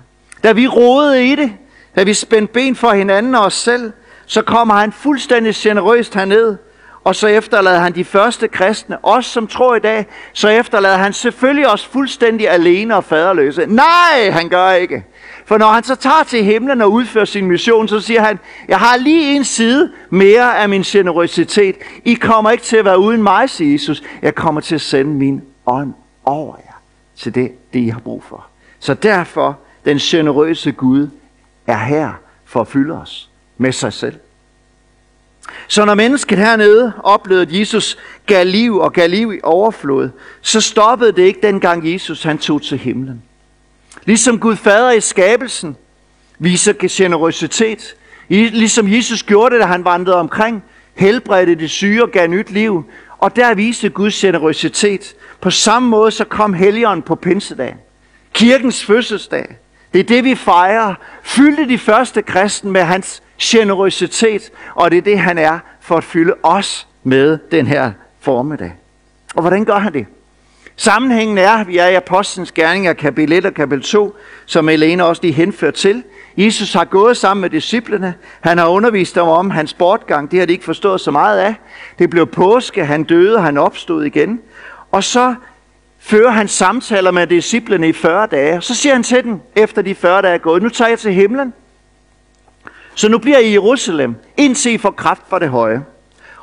Da 0.42 0.52
vi 0.52 0.66
rodede 0.66 1.26
i 1.26 1.34
det, 1.34 1.52
da 1.96 2.02
vi 2.02 2.14
spændte 2.14 2.52
ben 2.52 2.76
for 2.76 2.90
hinanden 2.90 3.34
og 3.34 3.44
os 3.44 3.54
selv, 3.54 3.92
så 4.26 4.42
kommer 4.42 4.74
han 4.74 4.92
fuldstændig 4.92 5.54
generøst 5.54 6.14
herned, 6.14 6.56
og 7.04 7.16
så 7.16 7.26
efterlader 7.26 7.78
han 7.78 7.94
de 7.94 8.04
første 8.04 8.48
kristne, 8.48 9.04
os 9.04 9.26
som 9.26 9.46
tror 9.46 9.76
i 9.76 9.78
dag, 9.78 10.06
så 10.32 10.48
efterlader 10.48 10.96
han 10.96 11.12
selvfølgelig 11.12 11.68
os 11.68 11.86
fuldstændig 11.86 12.50
alene 12.50 12.96
og 12.96 13.04
faderløse. 13.04 13.66
Nej, 13.66 14.30
han 14.30 14.48
gør 14.48 14.70
ikke. 14.70 15.04
For 15.44 15.58
når 15.58 15.66
han 15.66 15.84
så 15.84 15.94
tager 15.94 16.22
til 16.26 16.44
himlen 16.44 16.80
og 16.80 16.92
udfører 16.92 17.24
sin 17.24 17.46
mission, 17.46 17.88
så 17.88 18.00
siger 18.00 18.22
han, 18.22 18.38
jeg 18.68 18.78
har 18.78 18.96
lige 18.96 19.36
en 19.36 19.44
side 19.44 19.92
mere 20.10 20.58
af 20.58 20.68
min 20.68 20.82
generøsitet. 20.82 21.76
I 22.04 22.14
kommer 22.14 22.50
ikke 22.50 22.64
til 22.64 22.76
at 22.76 22.84
være 22.84 22.98
uden 22.98 23.22
mig, 23.22 23.50
siger 23.50 23.72
Jesus. 23.72 24.02
Jeg 24.22 24.34
kommer 24.34 24.60
til 24.60 24.74
at 24.74 24.80
sende 24.80 25.10
min 25.10 25.42
ånd 25.66 25.94
over 26.24 26.56
jer 26.66 26.80
til 27.16 27.34
det, 27.34 27.72
det 27.72 27.78
I 27.78 27.88
har 27.88 28.00
brug 28.00 28.22
for. 28.28 28.46
Så 28.78 28.94
derfor, 28.94 29.58
den 29.84 29.98
generøse 29.98 30.72
Gud 30.72 31.08
er 31.66 31.78
her 31.78 32.12
for 32.44 32.60
at 32.60 32.68
fylde 32.68 32.94
os 32.94 33.30
med 33.58 33.72
sig 33.72 33.92
selv. 33.92 34.14
Så 35.68 35.84
når 35.84 35.94
mennesket 35.94 36.38
hernede 36.38 36.92
oplevede, 37.04 37.42
at 37.42 37.58
Jesus 37.58 37.98
gav 38.26 38.46
liv 38.46 38.78
og 38.78 38.92
gav 38.92 39.08
liv 39.08 39.32
i 39.34 39.40
overflod, 39.42 40.10
så 40.40 40.60
stoppede 40.60 41.12
det 41.12 41.22
ikke 41.22 41.40
dengang 41.42 41.92
Jesus 41.92 42.22
han 42.22 42.38
tog 42.38 42.62
til 42.62 42.78
himlen. 42.78 43.22
Ligesom 44.04 44.40
Gud 44.40 44.56
fader 44.56 44.90
i 44.90 45.00
skabelsen 45.00 45.76
viser 46.38 46.72
generøsitet, 46.90 47.94
ligesom 48.28 48.92
Jesus 48.92 49.22
gjorde 49.22 49.54
det, 49.54 49.60
da 49.60 49.66
han 49.66 49.84
vandrede 49.84 50.16
omkring, 50.16 50.64
helbredte 50.94 51.54
de 51.54 51.68
syge 51.68 52.02
og 52.02 52.10
gav 52.10 52.28
nyt 52.28 52.50
liv, 52.50 52.84
og 53.18 53.36
der 53.36 53.54
viste 53.54 53.88
Guds 53.88 54.20
generøsitet. 54.20 55.14
På 55.40 55.50
samme 55.50 55.88
måde 55.88 56.10
så 56.10 56.24
kom 56.24 56.54
Helligånden 56.54 57.02
på 57.02 57.14
pinsedagen. 57.14 57.76
Kirkens 58.32 58.84
fødselsdag. 58.84 59.56
Det 59.96 60.02
er 60.02 60.14
det, 60.14 60.24
vi 60.24 60.34
fejrer. 60.34 60.94
Fyldte 61.22 61.68
de 61.68 61.78
første 61.78 62.22
kristen 62.22 62.72
med 62.72 62.80
hans 62.80 63.22
generøsitet, 63.42 64.50
og 64.74 64.90
det 64.90 64.98
er 64.98 65.02
det, 65.02 65.18
han 65.18 65.38
er 65.38 65.58
for 65.80 65.96
at 65.96 66.04
fylde 66.04 66.34
os 66.42 66.86
med 67.04 67.38
den 67.50 67.66
her 67.66 67.92
formiddag. 68.20 68.74
Og 69.34 69.40
hvordan 69.40 69.64
gør 69.64 69.78
han 69.78 69.92
det? 69.92 70.06
Sammenhængen 70.76 71.38
er, 71.38 71.64
vi 71.64 71.78
er 71.78 71.86
i 71.86 71.94
Apostlenes 71.94 72.52
Gerninger, 72.52 72.92
kapitel 72.92 73.32
1 73.32 73.46
og 73.46 73.54
kapitel 73.54 73.84
2, 73.84 74.16
som 74.46 74.68
Elena 74.68 75.02
også 75.02 75.22
lige 75.22 75.34
henført 75.34 75.74
til. 75.74 76.02
Jesus 76.36 76.72
har 76.72 76.84
gået 76.84 77.16
sammen 77.16 77.40
med 77.40 77.50
disciplene. 77.50 78.14
Han 78.40 78.58
har 78.58 78.66
undervist 78.66 79.14
dem 79.14 79.22
om 79.22 79.50
hans 79.50 79.74
bortgang. 79.74 80.30
Det 80.30 80.38
har 80.38 80.46
de 80.46 80.52
ikke 80.52 80.64
forstået 80.64 81.00
så 81.00 81.10
meget 81.10 81.38
af. 81.38 81.54
Det 81.98 82.10
blev 82.10 82.26
påske, 82.26 82.84
han 82.84 83.04
døde, 83.04 83.40
han 83.40 83.58
opstod 83.58 84.04
igen. 84.04 84.40
Og 84.92 85.04
så 85.04 85.34
fører 86.06 86.30
han 86.30 86.48
samtaler 86.48 87.10
med 87.10 87.26
disciplene 87.26 87.88
i 87.88 87.92
40 87.92 88.26
dage. 88.26 88.60
Så 88.60 88.74
siger 88.74 88.92
han 88.92 89.02
til 89.02 89.24
dem, 89.24 89.40
efter 89.56 89.82
de 89.82 89.94
40 89.94 90.22
dage 90.22 90.34
er 90.34 90.38
gået, 90.38 90.62
nu 90.62 90.68
tager 90.68 90.88
jeg 90.88 90.98
til 90.98 91.12
himlen. 91.12 91.52
Så 92.94 93.08
nu 93.08 93.18
bliver 93.18 93.38
I 93.38 93.48
i 93.48 93.52
Jerusalem, 93.52 94.14
indtil 94.36 94.72
I 94.72 94.78
får 94.78 94.90
kraft 94.90 95.22
fra 95.28 95.38
det 95.38 95.48
høje. 95.48 95.84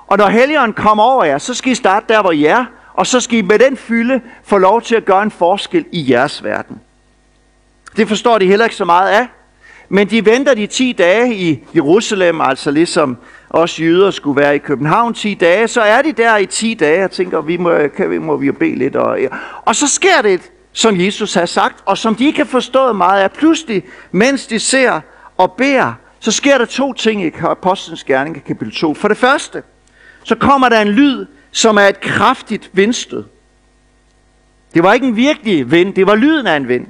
Og 0.07 0.17
når 0.17 0.27
Helligånden 0.27 0.73
kommer 0.73 1.03
over 1.03 1.23
jer, 1.23 1.37
så 1.37 1.53
skal 1.53 1.71
I 1.71 1.75
starte 1.75 2.05
der, 2.09 2.21
hvor 2.21 2.31
I 2.31 2.45
er, 2.45 2.65
og 2.93 3.07
så 3.07 3.19
skal 3.19 3.39
I 3.39 3.41
med 3.41 3.59
den 3.59 3.77
fylde 3.77 4.21
få 4.43 4.57
lov 4.57 4.81
til 4.81 4.95
at 4.95 5.05
gøre 5.05 5.23
en 5.23 5.31
forskel 5.31 5.85
i 5.91 6.11
jeres 6.11 6.43
verden. 6.43 6.81
Det 7.97 8.07
forstår 8.07 8.37
de 8.37 8.47
heller 8.47 8.65
ikke 8.65 8.75
så 8.75 8.85
meget 8.85 9.09
af, 9.09 9.27
men 9.93 10.09
de 10.09 10.25
venter 10.25 10.53
de 10.53 10.67
10 10.67 10.91
dage 10.91 11.35
i 11.35 11.63
Jerusalem, 11.75 12.41
altså 12.41 12.71
ligesom 12.71 13.17
os 13.49 13.79
jøder 13.79 14.11
skulle 14.11 14.41
være 14.41 14.55
i 14.55 14.57
København 14.57 15.13
10 15.13 15.33
dage, 15.33 15.67
så 15.67 15.81
er 15.81 16.01
de 16.01 16.11
der 16.11 16.37
i 16.37 16.45
10 16.45 16.73
dage 16.73 17.03
og 17.03 17.11
tænker, 17.11 17.41
vi 17.41 17.57
må, 17.57 17.77
kan 17.97 18.09
vi, 18.09 18.17
må 18.17 18.37
vi 18.37 18.45
jo 18.45 18.53
bede 18.53 18.75
lidt. 18.75 18.95
Og, 18.95 19.21
ja. 19.21 19.27
og 19.65 19.75
så 19.75 19.87
sker 19.87 20.21
det, 20.21 20.51
som 20.71 20.99
Jesus 20.99 21.33
har 21.33 21.45
sagt, 21.45 21.83
og 21.85 21.97
som 21.97 22.15
de 22.15 22.25
ikke 22.25 22.37
har 22.37 22.45
forstået 22.45 22.95
meget 22.95 23.23
af. 23.23 23.31
Pludselig, 23.31 23.83
mens 24.11 24.47
de 24.47 24.59
ser 24.59 25.01
og 25.37 25.51
beder, 25.51 25.93
så 26.19 26.31
sker 26.31 26.57
der 26.57 26.65
to 26.65 26.93
ting 26.93 27.25
i 27.25 27.31
Apostlenes 27.41 28.03
Gerning, 28.03 28.43
kapitel 28.45 28.75
2. 28.75 28.93
For 28.93 29.07
det 29.07 29.17
første, 29.17 29.63
så 30.23 30.35
kommer 30.35 30.69
der 30.69 30.81
en 30.81 30.89
lyd, 30.89 31.25
som 31.51 31.77
er 31.77 31.87
et 31.87 32.01
kraftigt 32.01 32.69
vindstød. 32.73 33.23
Det 34.73 34.83
var 34.83 34.93
ikke 34.93 35.07
en 35.07 35.15
virkelig 35.15 35.71
vind, 35.71 35.93
det 35.93 36.07
var 36.07 36.15
lyden 36.15 36.47
af 36.47 36.57
en 36.57 36.67
vind. 36.67 36.87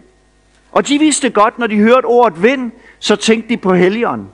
Og 0.72 0.88
de 0.88 1.00
vidste 1.00 1.30
godt, 1.30 1.60
når 1.60 1.68
de 1.68 1.78
hørte 1.78 2.06
ordet 2.06 2.44
vind, 2.44 2.72
så 3.04 3.16
tænkte 3.16 3.50
de 3.50 3.58
på 3.58 3.74
Helligånden. 3.74 4.28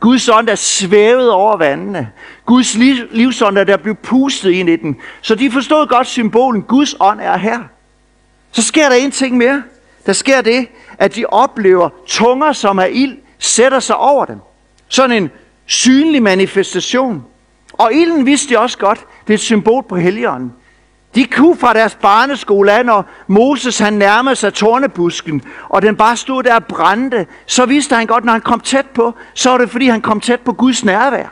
Guds 0.00 0.28
ånd, 0.28 0.46
der 0.46 0.54
svævede 0.54 1.32
over 1.32 1.56
vandene. 1.56 2.10
Guds 2.46 2.74
livsånd, 3.10 3.56
der 3.56 3.76
blev 3.76 3.94
pustet 3.94 4.50
ind 4.50 4.68
i 4.68 4.76
den. 4.76 4.96
Så 5.20 5.34
de 5.34 5.50
forstod 5.50 5.86
godt 5.86 6.06
symbolen, 6.06 6.62
Guds 6.62 6.94
ånd 7.00 7.20
er 7.20 7.36
her. 7.36 7.58
Så 8.52 8.62
sker 8.62 8.88
der 8.88 8.96
en 8.96 9.10
ting 9.10 9.36
mere. 9.36 9.62
Der 10.06 10.12
sker 10.12 10.40
det, 10.40 10.68
at 10.98 11.16
de 11.16 11.26
oplever 11.26 11.88
tunger, 12.06 12.52
som 12.52 12.78
er 12.78 12.84
ild, 12.84 13.16
sætter 13.38 13.80
sig 13.80 13.96
over 13.96 14.24
dem. 14.24 14.38
Sådan 14.88 15.22
en 15.22 15.30
synlig 15.66 16.22
manifestation. 16.22 17.24
Og 17.72 17.94
ilden 17.94 18.26
vidste 18.26 18.54
de 18.54 18.58
også 18.58 18.78
godt, 18.78 19.00
det 19.26 19.32
er 19.32 19.34
et 19.34 19.40
symbol 19.40 19.84
på 19.88 19.96
Helligånden. 19.96 20.52
De 21.16 21.24
kunne 21.24 21.56
fra 21.56 21.72
deres 21.72 21.94
barneskole 21.94 22.72
af, 22.72 22.86
når 22.86 23.04
Moses 23.26 23.78
han 23.78 23.92
nærmede 23.92 24.36
sig 24.36 24.54
tornebusken, 24.54 25.42
og 25.68 25.82
den 25.82 25.96
bare 25.96 26.16
stod 26.16 26.42
der 26.42 26.54
og 26.54 26.64
brændte, 26.64 27.26
så 27.46 27.66
vidste 27.66 27.94
han 27.94 28.06
godt, 28.06 28.24
når 28.24 28.32
han 28.32 28.40
kom 28.40 28.60
tæt 28.60 28.86
på, 28.86 29.14
så 29.34 29.50
var 29.50 29.58
det 29.58 29.70
fordi 29.70 29.88
han 29.88 30.00
kom 30.00 30.20
tæt 30.20 30.40
på 30.40 30.52
Guds 30.52 30.84
nærvær. 30.84 31.28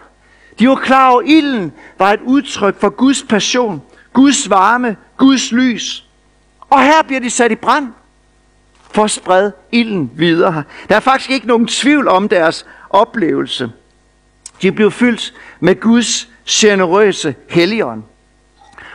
De 0.59 0.69
var 0.69 0.75
klar 0.75 1.11
over, 1.11 1.21
at 1.21 1.29
ilden 1.29 1.73
var 1.99 2.13
et 2.13 2.21
udtryk 2.25 2.81
for 2.81 2.89
Guds 2.89 3.23
passion, 3.23 3.83
Guds 4.13 4.51
varme, 4.51 4.97
Guds 5.17 5.53
lys. 5.53 6.05
Og 6.71 6.83
her 6.83 7.03
bliver 7.03 7.21
de 7.21 7.31
sat 7.31 7.53
i 7.53 7.55
brand 7.55 7.89
for 8.93 9.05
at 9.05 9.11
sprede 9.11 9.53
ilden 9.73 10.11
videre. 10.15 10.63
Der 10.89 10.97
er 10.97 11.01
faktisk 11.01 11.31
ikke 11.31 11.47
nogen 11.47 11.67
tvivl 11.67 12.09
om 12.09 12.29
deres 12.29 12.67
oplevelse. 12.91 13.71
De 14.63 14.73
blev 14.73 14.91
fyldt 14.91 15.35
med 15.61 15.81
Guds 15.81 16.29
generøse 16.49 17.35
helligånd. 17.49 18.03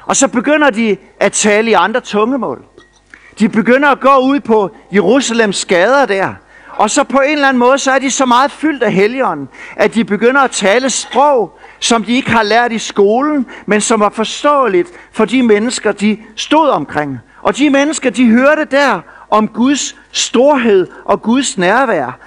Og 0.09 0.15
så 0.15 0.27
begynder 0.27 0.69
de 0.69 0.97
at 1.19 1.31
tale 1.31 1.71
i 1.71 1.73
andre 1.73 2.01
tungemål. 2.01 2.63
De 3.39 3.49
begynder 3.49 3.89
at 3.89 3.99
gå 3.99 4.17
ud 4.17 4.39
på 4.39 4.75
Jerusalems 4.93 5.65
gader 5.65 6.05
der. 6.05 6.33
Og 6.69 6.89
så 6.89 7.03
på 7.03 7.19
en 7.19 7.31
eller 7.31 7.47
anden 7.47 7.59
måde, 7.59 7.77
så 7.77 7.91
er 7.91 7.99
de 7.99 8.11
så 8.11 8.25
meget 8.25 8.51
fyldt 8.51 8.83
af 8.83 8.93
helligånden, 8.93 9.49
at 9.75 9.95
de 9.95 10.05
begynder 10.05 10.41
at 10.41 10.51
tale 10.51 10.89
sprog, 10.89 11.59
som 11.79 12.03
de 12.03 12.13
ikke 12.13 12.31
har 12.31 12.43
lært 12.43 12.71
i 12.71 12.77
skolen, 12.77 13.45
men 13.65 13.81
som 13.81 13.99
var 13.99 14.09
forståeligt 14.09 14.89
for 15.11 15.25
de 15.25 15.43
mennesker, 15.43 15.91
de 15.91 16.17
stod 16.35 16.69
omkring. 16.69 17.19
Og 17.41 17.57
de 17.57 17.69
mennesker, 17.69 18.09
de 18.09 18.27
hørte 18.27 18.65
der 18.65 19.01
om 19.29 19.47
Guds 19.47 19.95
storhed 20.11 20.87
og 21.05 21.21
Guds 21.21 21.57
nærvær. 21.57 22.19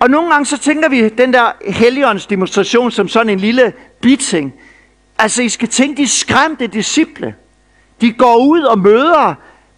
Og 0.00 0.10
nogle 0.10 0.30
gange 0.30 0.46
så 0.46 0.58
tænker 0.58 0.88
vi 0.88 1.08
den 1.08 1.32
der 1.32 1.52
helligåndsdemonstration 1.72 2.90
som 2.90 3.08
sådan 3.08 3.30
en 3.30 3.40
lille 3.40 3.72
biting. 4.00 4.54
Altså 5.18 5.42
I 5.42 5.48
skal 5.48 5.68
tænke 5.68 6.02
de 6.02 6.08
skræmte 6.08 6.66
disciple. 6.66 7.34
De 8.00 8.12
går 8.12 8.36
ud 8.36 8.60
og 8.60 8.78
møder 8.78 9.34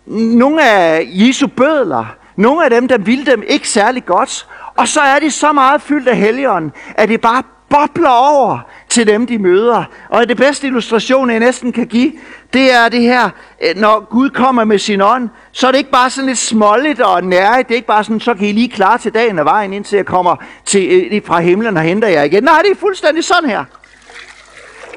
nogle 0.07 0.71
af 0.71 1.09
Jesu 1.13 1.47
bødler. 1.47 2.17
Nogle 2.37 2.65
af 2.65 2.71
dem, 2.71 2.89
der 2.89 2.99
ville 2.99 3.27
dem 3.27 3.43
ikke 3.47 3.69
særlig 3.69 4.05
godt. 4.05 4.47
Og 4.77 4.89
så 4.89 5.01
er 5.01 5.19
de 5.19 5.31
så 5.31 5.53
meget 5.53 5.83
fyldt 5.83 6.09
af 6.09 6.17
helligånden, 6.17 6.73
at 6.95 7.09
det 7.09 7.21
bare 7.21 7.43
bobler 7.69 8.09
over 8.09 8.59
til 8.89 9.07
dem, 9.07 9.27
de 9.27 9.39
møder. 9.39 9.85
Og 10.09 10.29
det 10.29 10.37
bedste 10.37 10.67
illustration, 10.67 11.31
jeg 11.31 11.39
næsten 11.39 11.73
kan 11.73 11.87
give, 11.87 12.13
det 12.53 12.75
er 12.75 12.89
det 12.89 13.01
her, 13.01 13.31
eh, 13.61 13.77
når 13.77 14.07
Gud 14.11 14.31
kommer 14.31 14.65
med 14.65 14.79
sin 14.79 15.01
ånd, 15.01 15.29
så 15.53 15.67
er 15.67 15.71
det 15.71 15.79
ikke 15.79 15.91
bare 15.91 16.11
sådan 16.11 16.29
lidt 16.29 16.39
småligt 16.39 17.01
og 17.01 17.25
nære. 17.25 17.59
Det 17.59 17.71
er 17.71 17.75
ikke 17.75 17.87
bare 17.87 18.05
sådan, 18.05 18.21
så 18.21 18.35
kan 18.35 18.47
I 18.47 18.53
lige 18.53 18.69
klare 18.69 18.99
til 18.99 19.15
dagen 19.15 19.39
og 19.39 19.45
vejen, 19.45 19.73
indtil 19.73 19.97
jeg 19.97 20.07
kommer 20.07 20.37
til, 20.65 21.15
eh, 21.15 21.23
fra 21.25 21.41
himlen 21.41 21.77
og 21.77 21.83
henter 21.83 22.09
jer 22.09 22.23
igen. 22.23 22.45
Nej, 22.45 22.63
det 22.63 22.71
er 22.71 22.77
fuldstændig 22.81 23.25
sådan 23.25 23.51
her. 23.51 23.65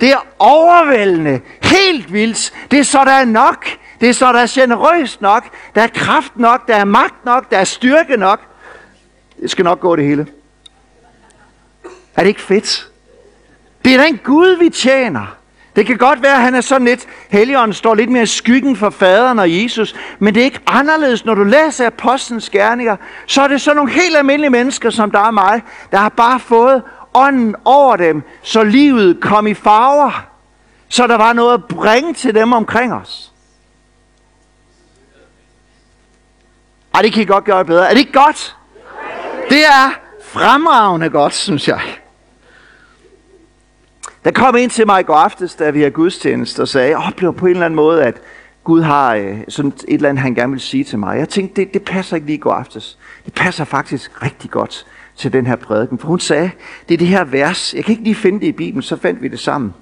Det 0.01 0.11
er 0.11 0.27
overvældende, 0.39 1.41
helt 1.63 2.13
vildt. 2.13 2.53
Det 2.71 2.79
er 2.79 2.83
så, 2.83 3.03
der 3.05 3.11
er 3.11 3.25
nok. 3.25 3.65
Det 4.01 4.09
er 4.09 4.13
så, 4.13 4.33
der 4.33 4.39
er 4.39 4.47
generøst 4.49 5.21
nok. 5.21 5.43
Der 5.75 5.81
er 5.81 5.87
kraft 5.87 6.37
nok, 6.37 6.67
der 6.67 6.75
er 6.75 6.85
magt 6.85 7.25
nok, 7.25 7.51
der 7.51 7.57
er 7.57 7.63
styrke 7.63 8.17
nok. 8.17 8.41
Det 9.41 9.51
skal 9.51 9.65
nok 9.65 9.79
gå 9.79 9.95
det 9.95 10.05
hele. 10.05 10.27
Er 12.15 12.21
det 12.21 12.27
ikke 12.27 12.41
fedt? 12.41 12.87
Det 13.85 13.93
er 13.95 14.03
den 14.03 14.17
Gud, 14.17 14.57
vi 14.59 14.69
tjener. 14.69 15.35
Det 15.75 15.85
kan 15.85 15.97
godt 15.97 16.21
være, 16.21 16.35
at 16.35 16.41
han 16.41 16.55
er 16.55 16.61
sådan 16.61 16.87
lidt, 16.87 17.05
Helligånden 17.29 17.73
står 17.73 17.95
lidt 17.95 18.09
mere 18.09 18.23
i 18.23 18.25
skyggen 18.25 18.75
for 18.75 18.89
faderen 18.89 19.39
og 19.39 19.63
Jesus, 19.63 19.95
men 20.19 20.35
det 20.35 20.41
er 20.41 20.45
ikke 20.45 20.59
anderledes. 20.67 21.25
Når 21.25 21.35
du 21.35 21.43
læser 21.43 21.87
apostlenes 21.87 22.49
gerninger, 22.49 22.95
så 23.27 23.41
er 23.41 23.47
det 23.47 23.61
sådan 23.61 23.75
nogle 23.75 23.91
helt 23.91 24.17
almindelige 24.17 24.49
mennesker, 24.49 24.89
som 24.89 25.11
der 25.11 25.19
er 25.19 25.31
mig, 25.31 25.61
der 25.91 25.97
har 25.97 26.09
bare 26.09 26.39
fået 26.39 26.81
ånden 27.13 27.55
over 27.65 27.95
dem, 27.95 28.23
så 28.41 28.63
livet 28.63 29.21
kom 29.21 29.47
i 29.47 29.53
farver, 29.53 30.25
så 30.89 31.07
der 31.07 31.17
var 31.17 31.33
noget 31.33 31.53
at 31.53 31.65
bringe 31.65 32.13
til 32.13 32.35
dem 32.35 32.53
omkring 32.53 32.93
os. 32.93 33.33
Ej, 36.93 37.01
det 37.01 37.13
kan 37.13 37.21
I 37.21 37.25
godt 37.25 37.43
gøre 37.43 37.65
bedre. 37.65 37.85
Er 37.85 37.89
det 37.89 37.99
ikke 37.99 38.11
godt? 38.11 38.55
Det 39.49 39.65
er 39.65 39.99
fremragende 40.23 41.09
godt, 41.09 41.33
synes 41.33 41.67
jeg. 41.67 41.81
Der 44.25 44.31
kom 44.31 44.55
en 44.55 44.69
til 44.69 44.85
mig 44.85 44.99
i 44.99 45.03
går 45.03 45.15
aftes, 45.15 45.55
da 45.55 45.69
vi 45.69 45.79
havde 45.79 45.91
gudstjeneste, 45.91 46.61
og 46.61 46.67
sagde, 46.67 46.89
jeg 46.89 46.97
oplever 46.97 47.33
på 47.33 47.45
en 47.45 47.51
eller 47.51 47.65
anden 47.65 47.75
måde, 47.75 48.03
at 48.03 48.21
Gud 48.63 48.81
har 48.81 49.15
øh, 49.15 49.37
sådan 49.49 49.73
et 49.87 49.93
eller 49.93 50.09
andet, 50.09 50.21
han 50.21 50.35
gerne 50.35 50.51
vil 50.51 50.61
sige 50.61 50.83
til 50.83 50.99
mig. 50.99 51.19
Jeg 51.19 51.29
tænkte, 51.29 51.61
det, 51.61 51.73
det 51.73 51.81
passer 51.81 52.15
ikke 52.15 52.27
lige 52.27 52.37
i 52.37 52.39
går 52.39 52.53
aftes. 52.53 52.97
Det 53.25 53.33
passer 53.33 53.65
faktisk 53.65 54.23
rigtig 54.23 54.49
godt 54.49 54.85
til 55.15 55.33
den 55.33 55.47
her 55.47 55.55
prædiken. 55.55 55.99
For 55.99 56.07
hun 56.07 56.19
sagde, 56.19 56.51
det 56.89 56.93
er 56.93 56.97
det 56.97 57.07
her 57.07 57.23
vers, 57.23 57.73
jeg 57.73 57.85
kan 57.85 57.91
ikke 57.91 58.03
lige 58.03 58.15
finde 58.15 58.39
det 58.39 58.47
i 58.47 58.51
Bibelen, 58.51 58.81
så 58.81 58.95
fandt 58.95 59.21
vi 59.21 59.27
det 59.27 59.39
sammen. 59.39 59.73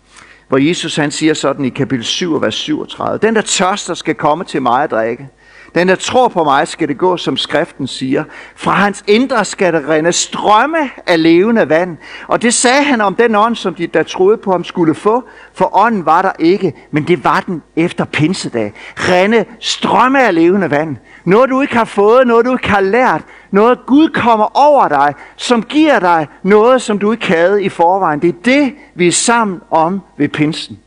Hvor 0.48 0.58
Jesus 0.58 0.96
han 0.96 1.12
siger 1.12 1.34
sådan 1.34 1.66
i 1.66 1.70
kapitel 1.70 2.06
7, 2.06 2.42
vers 2.42 2.56
37. 2.56 3.20
Den 3.22 3.36
der 3.36 3.42
tørster 3.42 3.94
skal 3.94 4.16
komme 4.16 4.44
til 4.44 4.62
mig 4.62 4.84
at 4.84 4.92
drikke. 4.92 5.30
Den, 5.76 5.88
der 5.88 5.96
tror 5.96 6.28
på 6.28 6.44
mig, 6.44 6.68
skal 6.68 6.88
det 6.88 6.98
gå, 6.98 7.18
som 7.18 7.38
skriften 7.38 7.88
siger. 7.88 8.24
Fra 8.56 8.72
hans 8.72 9.04
indre 9.08 9.46
skal 9.46 9.74
der 9.74 9.90
rende 9.90 10.12
strømme 10.12 10.78
af 11.08 11.24
levende 11.24 11.70
vand. 11.70 11.98
Og 12.28 12.42
det 12.42 12.54
sagde 12.54 12.84
han 12.84 13.02
om 13.02 13.16
den 13.16 13.36
ånd, 13.36 13.56
som 13.56 13.76
de, 13.76 13.88
der 13.88 14.04
troede 14.04 14.38
på 14.38 14.52
ham, 14.52 14.64
skulle 14.64 14.96
få. 14.96 15.24
For 15.54 15.78
ånden 15.78 16.06
var 16.06 16.22
der 16.22 16.32
ikke, 16.40 16.74
men 16.92 17.08
det 17.08 17.24
var 17.24 17.40
den 17.40 17.64
efter 17.76 18.06
pinsedag. 18.06 18.74
Rende 18.96 19.46
strømme 19.60 20.24
af 20.24 20.36
levende 20.36 20.72
vand. 20.72 20.98
Noget 21.26 21.50
du 21.50 21.62
ikke 21.62 21.76
har 21.76 21.86
fået, 21.86 22.28
noget 22.28 22.46
du 22.46 22.52
ikke 22.52 22.70
har 22.70 22.82
lært. 22.82 23.22
Noget 23.52 23.86
Gud 23.86 24.10
kommer 24.10 24.58
over 24.58 24.88
dig, 24.88 25.14
som 25.36 25.64
giver 25.64 26.00
dig 26.00 26.28
noget, 26.44 26.82
som 26.82 27.00
du 27.00 27.12
ikke 27.12 27.28
havde 27.28 27.64
i 27.64 27.70
forvejen. 27.70 28.20
Det 28.20 28.30
er 28.30 28.42
det, 28.46 28.74
vi 28.96 29.08
er 29.08 29.12
sammen 29.12 29.62
om 29.72 30.02
ved 30.18 30.30
pinsen. 30.30 30.80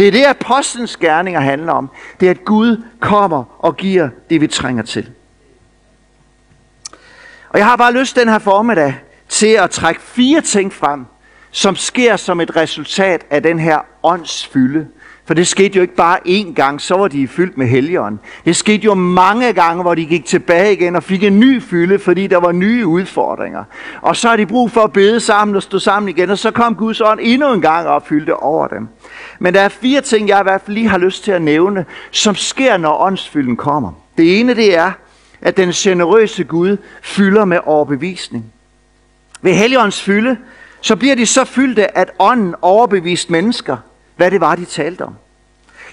Det 0.00 0.08
er 0.08 0.12
det, 0.12 0.24
apostlens 0.24 0.96
gerninger 0.96 1.40
handler 1.40 1.72
om. 1.72 1.90
Det 2.20 2.26
er, 2.26 2.30
at 2.30 2.44
Gud 2.44 2.82
kommer 3.00 3.44
og 3.58 3.76
giver 3.76 4.08
det, 4.30 4.40
vi 4.40 4.46
trænger 4.46 4.82
til. 4.82 5.10
Og 7.48 7.58
jeg 7.58 7.66
har 7.66 7.76
bare 7.76 7.92
lyst 7.92 8.16
den 8.16 8.28
her 8.28 8.38
formiddag 8.38 8.94
til 9.28 9.46
at 9.46 9.70
trække 9.70 10.00
fire 10.00 10.40
ting 10.40 10.72
frem, 10.72 11.06
som 11.50 11.76
sker 11.76 12.16
som 12.16 12.40
et 12.40 12.56
resultat 12.56 13.26
af 13.30 13.42
den 13.42 13.58
her 13.58 13.78
åndsfylde. 14.02 14.88
For 15.30 15.34
det 15.34 15.46
skete 15.46 15.76
jo 15.76 15.82
ikke 15.82 15.94
bare 15.94 16.18
én 16.26 16.54
gang, 16.54 16.80
så 16.80 16.96
var 16.96 17.08
de 17.08 17.28
fyldt 17.28 17.58
med 17.58 17.66
helligånden. 17.66 18.20
Det 18.44 18.56
skete 18.56 18.84
jo 18.84 18.94
mange 18.94 19.52
gange, 19.52 19.82
hvor 19.82 19.94
de 19.94 20.06
gik 20.06 20.24
tilbage 20.24 20.72
igen 20.72 20.96
og 20.96 21.02
fik 21.02 21.24
en 21.24 21.40
ny 21.40 21.62
fylde, 21.62 21.98
fordi 21.98 22.26
der 22.26 22.36
var 22.36 22.52
nye 22.52 22.86
udfordringer. 22.86 23.64
Og 24.00 24.16
så 24.16 24.28
har 24.28 24.36
de 24.36 24.46
brug 24.46 24.70
for 24.70 24.80
at 24.80 24.92
bede 24.92 25.20
sammen 25.20 25.56
og 25.56 25.62
stå 25.62 25.78
sammen 25.78 26.08
igen, 26.08 26.30
og 26.30 26.38
så 26.38 26.50
kom 26.50 26.74
Guds 26.74 27.00
ånd 27.00 27.20
endnu 27.22 27.52
en 27.52 27.60
gang 27.60 27.86
og 27.86 28.02
fyldte 28.02 28.36
over 28.36 28.68
dem. 28.68 28.88
Men 29.38 29.54
der 29.54 29.60
er 29.60 29.68
fire 29.68 30.00
ting, 30.00 30.28
jeg 30.28 30.40
i 30.40 30.42
hvert 30.42 30.60
fald 30.60 30.74
lige 30.74 30.88
har 30.88 30.98
lyst 30.98 31.24
til 31.24 31.32
at 31.32 31.42
nævne, 31.42 31.84
som 32.10 32.34
sker, 32.34 32.76
når 32.76 33.00
åndsfylden 33.00 33.56
kommer. 33.56 33.92
Det 34.18 34.40
ene 34.40 34.54
det 34.54 34.76
er, 34.76 34.92
at 35.40 35.56
den 35.56 35.70
generøse 35.70 36.44
Gud 36.44 36.76
fylder 37.02 37.44
med 37.44 37.58
overbevisning. 37.64 38.44
Ved 39.42 39.54
Helligåndens 39.54 40.02
fylde, 40.02 40.36
så 40.80 40.96
bliver 40.96 41.14
de 41.14 41.26
så 41.26 41.44
fyldte, 41.44 41.98
at 41.98 42.10
ånden 42.18 42.54
overbevist 42.62 43.30
mennesker, 43.30 43.76
hvad 44.20 44.30
det 44.30 44.40
var, 44.40 44.54
de 44.54 44.64
talte 44.64 45.02
om. 45.02 45.14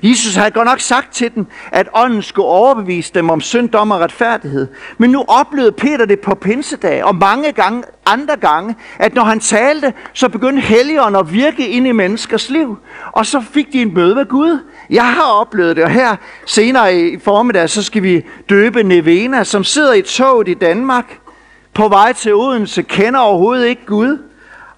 Jesus 0.03 0.35
havde 0.35 0.51
godt 0.51 0.65
nok 0.65 0.79
sagt 0.79 1.13
til 1.13 1.35
dem, 1.35 1.45
at 1.71 1.89
ånden 1.93 2.21
skulle 2.21 2.47
overbevise 2.47 3.13
dem 3.13 3.29
om 3.29 3.41
synd, 3.41 3.69
dom 3.69 3.91
og 3.91 3.99
retfærdighed. 3.99 4.67
Men 4.97 5.09
nu 5.09 5.25
oplevede 5.27 5.71
Peter 5.71 6.05
det 6.05 6.19
på 6.19 6.35
pinsedag, 6.35 7.03
og 7.03 7.15
mange 7.15 7.51
gange, 7.51 7.83
andre 8.05 8.35
gange, 8.35 8.75
at 8.99 9.13
når 9.13 9.23
han 9.23 9.39
talte, 9.39 9.93
så 10.13 10.29
begyndte 10.29 10.61
helligånden 10.61 11.19
at 11.19 11.33
virke 11.33 11.67
ind 11.67 11.87
i 11.87 11.91
menneskers 11.91 12.49
liv. 12.49 12.77
Og 13.11 13.25
så 13.25 13.43
fik 13.51 13.73
de 13.73 13.81
en 13.81 13.93
møde 13.93 14.15
med 14.15 14.25
Gud. 14.25 14.59
Jeg 14.89 15.13
har 15.13 15.31
oplevet 15.31 15.75
det, 15.75 15.83
og 15.83 15.89
her 15.89 16.15
senere 16.45 16.95
i 16.95 17.19
formiddag, 17.19 17.69
så 17.69 17.83
skal 17.83 18.03
vi 18.03 18.25
døbe 18.49 18.83
Nevena, 18.83 19.43
som 19.43 19.63
sidder 19.63 19.93
i 19.93 20.01
toget 20.01 20.47
i 20.47 20.53
Danmark, 20.53 21.19
på 21.73 21.87
vej 21.87 22.13
til 22.13 22.33
Odense, 22.33 22.81
kender 22.81 23.19
overhovedet 23.19 23.67
ikke 23.67 23.85
Gud. 23.85 24.26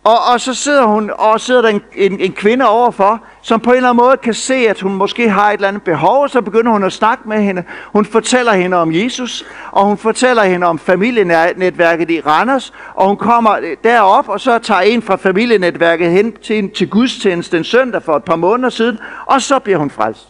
Og, 0.04 0.18
og 0.34 0.42
så 0.42 0.54
sidder 0.54 0.84
hun 0.84 1.12
og 1.18 1.40
sidder 1.40 1.62
der 1.62 1.70
en, 1.70 1.82
en, 1.96 2.20
en 2.20 2.32
kvinde 2.32 2.70
overfor, 2.70 3.24
som 3.42 3.60
på 3.60 3.70
en 3.70 3.76
eller 3.76 3.90
anden 3.90 4.04
måde 4.06 4.18
kan 4.18 4.34
se, 4.34 4.54
at 4.54 4.82
hun 4.82 4.94
måske 4.96 5.30
har 5.30 5.50
et 5.50 5.54
eller 5.54 5.68
andet 5.68 5.84
behov, 5.84 6.24
og 6.24 6.30
så 6.30 6.42
begynder 6.42 6.72
hun 6.72 6.84
at 6.84 6.94
snakke 6.94 7.30
med 7.30 7.42
hende. 7.42 7.64
Hun 7.86 8.06
fortæller 8.06 8.54
hende 8.54 8.78
om 8.78 8.94
Jesus, 8.94 9.46
og 9.72 9.86
hun 9.86 9.98
fortæller 9.98 10.44
hende 10.44 10.68
om 10.68 10.80
familienetværket 10.80 12.12
i 12.12 12.22
Randers, 12.22 12.74
og 12.94 13.08
hun 13.08 13.18
kommer 13.18 13.52
øh, 13.52 13.78
derop, 13.84 14.30
og 14.30 14.40
så 14.40 14.60
tager 14.60 14.82
en 14.82 15.02
fra 15.02 15.16
familienetværket 15.16 16.12
hen 16.12 16.32
til, 16.32 16.70
til 16.70 16.90
gudstjeneste 16.90 17.58
den 17.58 17.64
søndag 17.64 18.04
for 18.04 18.16
et 18.16 18.24
par 18.24 18.36
måneder 18.36 18.70
siden, 18.70 19.00
og 19.26 19.42
så 19.42 19.60
bliver 19.60 19.78
hun 19.78 19.90
frelst. 19.90 20.28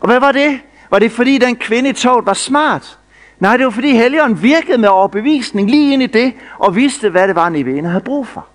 Og 0.00 0.06
hvad 0.06 0.20
var 0.20 0.32
det? 0.32 0.60
Var 0.90 0.98
det 0.98 1.12
fordi 1.12 1.38
den 1.38 1.56
kvinde 1.56 1.90
i 1.90 1.92
toget 1.92 2.26
var 2.26 2.34
smart? 2.34 2.98
Nej, 3.38 3.56
det 3.56 3.64
var 3.64 3.70
fordi 3.70 3.96
Helligånden 3.96 4.42
virkede 4.42 4.78
med 4.78 4.88
overbevisning 4.88 5.70
lige 5.70 5.92
ind 5.92 6.02
i 6.02 6.06
det, 6.06 6.32
og 6.58 6.76
vidste, 6.76 7.08
hvad 7.08 7.28
det 7.28 7.36
var, 7.36 7.48
Nivene 7.48 7.88
havde 7.88 8.04
brug 8.04 8.26
for. 8.26 8.46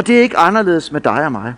Og 0.00 0.06
det 0.06 0.18
er 0.18 0.22
ikke 0.22 0.36
anderledes 0.36 0.92
med 0.92 1.00
dig 1.00 1.24
og 1.24 1.32
mig. 1.32 1.54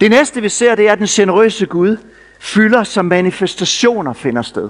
Det 0.00 0.10
næste 0.10 0.40
vi 0.40 0.48
ser, 0.48 0.74
det 0.74 0.88
er, 0.88 0.92
at 0.92 0.98
den 0.98 1.06
generøse 1.06 1.66
Gud 1.66 1.96
fylder, 2.40 2.84
som 2.84 3.04
manifestationer 3.04 4.12
finder 4.12 4.42
sted. 4.42 4.68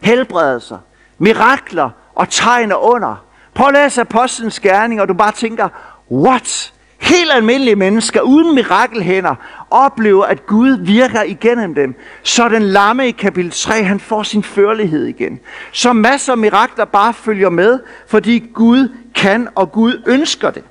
Helbredelser, 0.00 0.78
mirakler 1.18 1.90
og 2.14 2.28
tegn 2.28 2.72
og 2.72 2.84
under. 2.84 3.24
Prøv 3.54 3.66
at 3.68 3.74
læse 3.74 4.00
Apostlenes 4.00 4.60
gerning, 4.60 5.00
og 5.00 5.08
du 5.08 5.14
bare 5.14 5.32
tænker, 5.32 5.68
what? 6.10 6.72
Helt 6.98 7.30
almindelige 7.32 7.76
mennesker 7.76 8.20
uden 8.20 8.54
mirakelhænder 8.54 9.34
oplever, 9.70 10.24
at 10.24 10.46
Gud 10.46 10.78
virker 10.80 11.22
igennem 11.22 11.74
dem. 11.74 11.94
Så 12.22 12.48
den 12.48 12.62
lamme 12.62 13.08
i 13.08 13.10
kapitel 13.10 13.50
3, 13.50 13.82
han 13.82 14.00
får 14.00 14.22
sin 14.22 14.42
førlighed 14.42 15.06
igen. 15.06 15.40
Så 15.72 15.92
masser 15.92 16.32
af 16.32 16.38
mirakler 16.38 16.84
bare 16.84 17.14
følger 17.14 17.50
med, 17.50 17.80
fordi 18.06 18.38
Gud 18.54 18.88
kan 19.14 19.48
og 19.54 19.72
Gud 19.72 20.02
ønsker 20.06 20.50
det. 20.50 20.62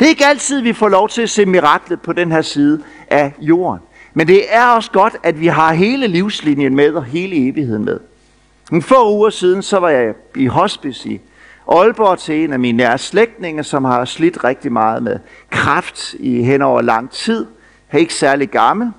Det 0.00 0.06
er 0.06 0.10
ikke 0.10 0.26
altid, 0.26 0.60
vi 0.60 0.72
får 0.72 0.88
lov 0.88 1.08
til 1.08 1.22
at 1.22 1.30
se 1.30 1.46
miraklet 1.46 2.00
på 2.00 2.12
den 2.12 2.32
her 2.32 2.42
side 2.42 2.82
af 3.10 3.32
jorden. 3.40 3.80
Men 4.14 4.26
det 4.26 4.54
er 4.54 4.66
også 4.66 4.90
godt, 4.90 5.16
at 5.22 5.40
vi 5.40 5.46
har 5.46 5.72
hele 5.72 6.06
livslinjen 6.06 6.76
med 6.76 6.92
og 6.94 7.04
hele 7.04 7.48
evigheden 7.48 7.84
med. 7.84 8.00
En 8.72 8.82
få 8.82 9.14
uger 9.14 9.30
siden, 9.30 9.62
så 9.62 9.78
var 9.78 9.88
jeg 9.88 10.14
i 10.36 10.46
hospice 10.46 11.08
i 11.08 11.20
Aalborg 11.68 12.18
til 12.18 12.44
en 12.44 12.52
af 12.52 12.58
mine 12.58 12.76
nære 12.76 12.98
slægtninge, 12.98 13.64
som 13.64 13.84
har 13.84 14.04
slidt 14.04 14.44
rigtig 14.44 14.72
meget 14.72 15.02
med 15.02 15.18
kraft 15.50 16.14
i 16.14 16.42
hen 16.42 16.62
over 16.62 16.82
lang 16.82 17.10
tid. 17.10 17.46
Han 17.88 17.98
er 17.98 18.00
ikke 18.00 18.14
særlig 18.14 18.48
gammel. 18.48 18.92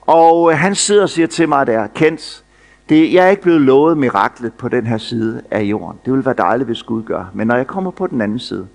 Og 0.00 0.52
øh, 0.52 0.58
han 0.58 0.74
sidder 0.74 1.02
og 1.02 1.10
siger 1.10 1.26
til 1.26 1.48
mig 1.48 1.66
der, 1.66 1.86
Kent, 1.86 2.44
det, 2.88 3.12
jeg 3.12 3.26
er 3.26 3.30
ikke 3.30 3.42
blevet 3.42 3.60
lovet 3.60 3.98
miraklet 3.98 4.54
på 4.54 4.68
den 4.68 4.86
her 4.86 4.98
side 4.98 5.42
af 5.50 5.62
jorden. 5.62 5.98
Det 6.04 6.12
ville 6.12 6.24
være 6.24 6.34
dejligt, 6.38 6.66
hvis 6.66 6.82
Gud 6.82 7.02
gør. 7.02 7.30
Men 7.34 7.46
når 7.46 7.56
jeg 7.56 7.66
kommer 7.66 7.90
på 7.90 8.06
den 8.06 8.20
anden 8.20 8.38
side, 8.38 8.66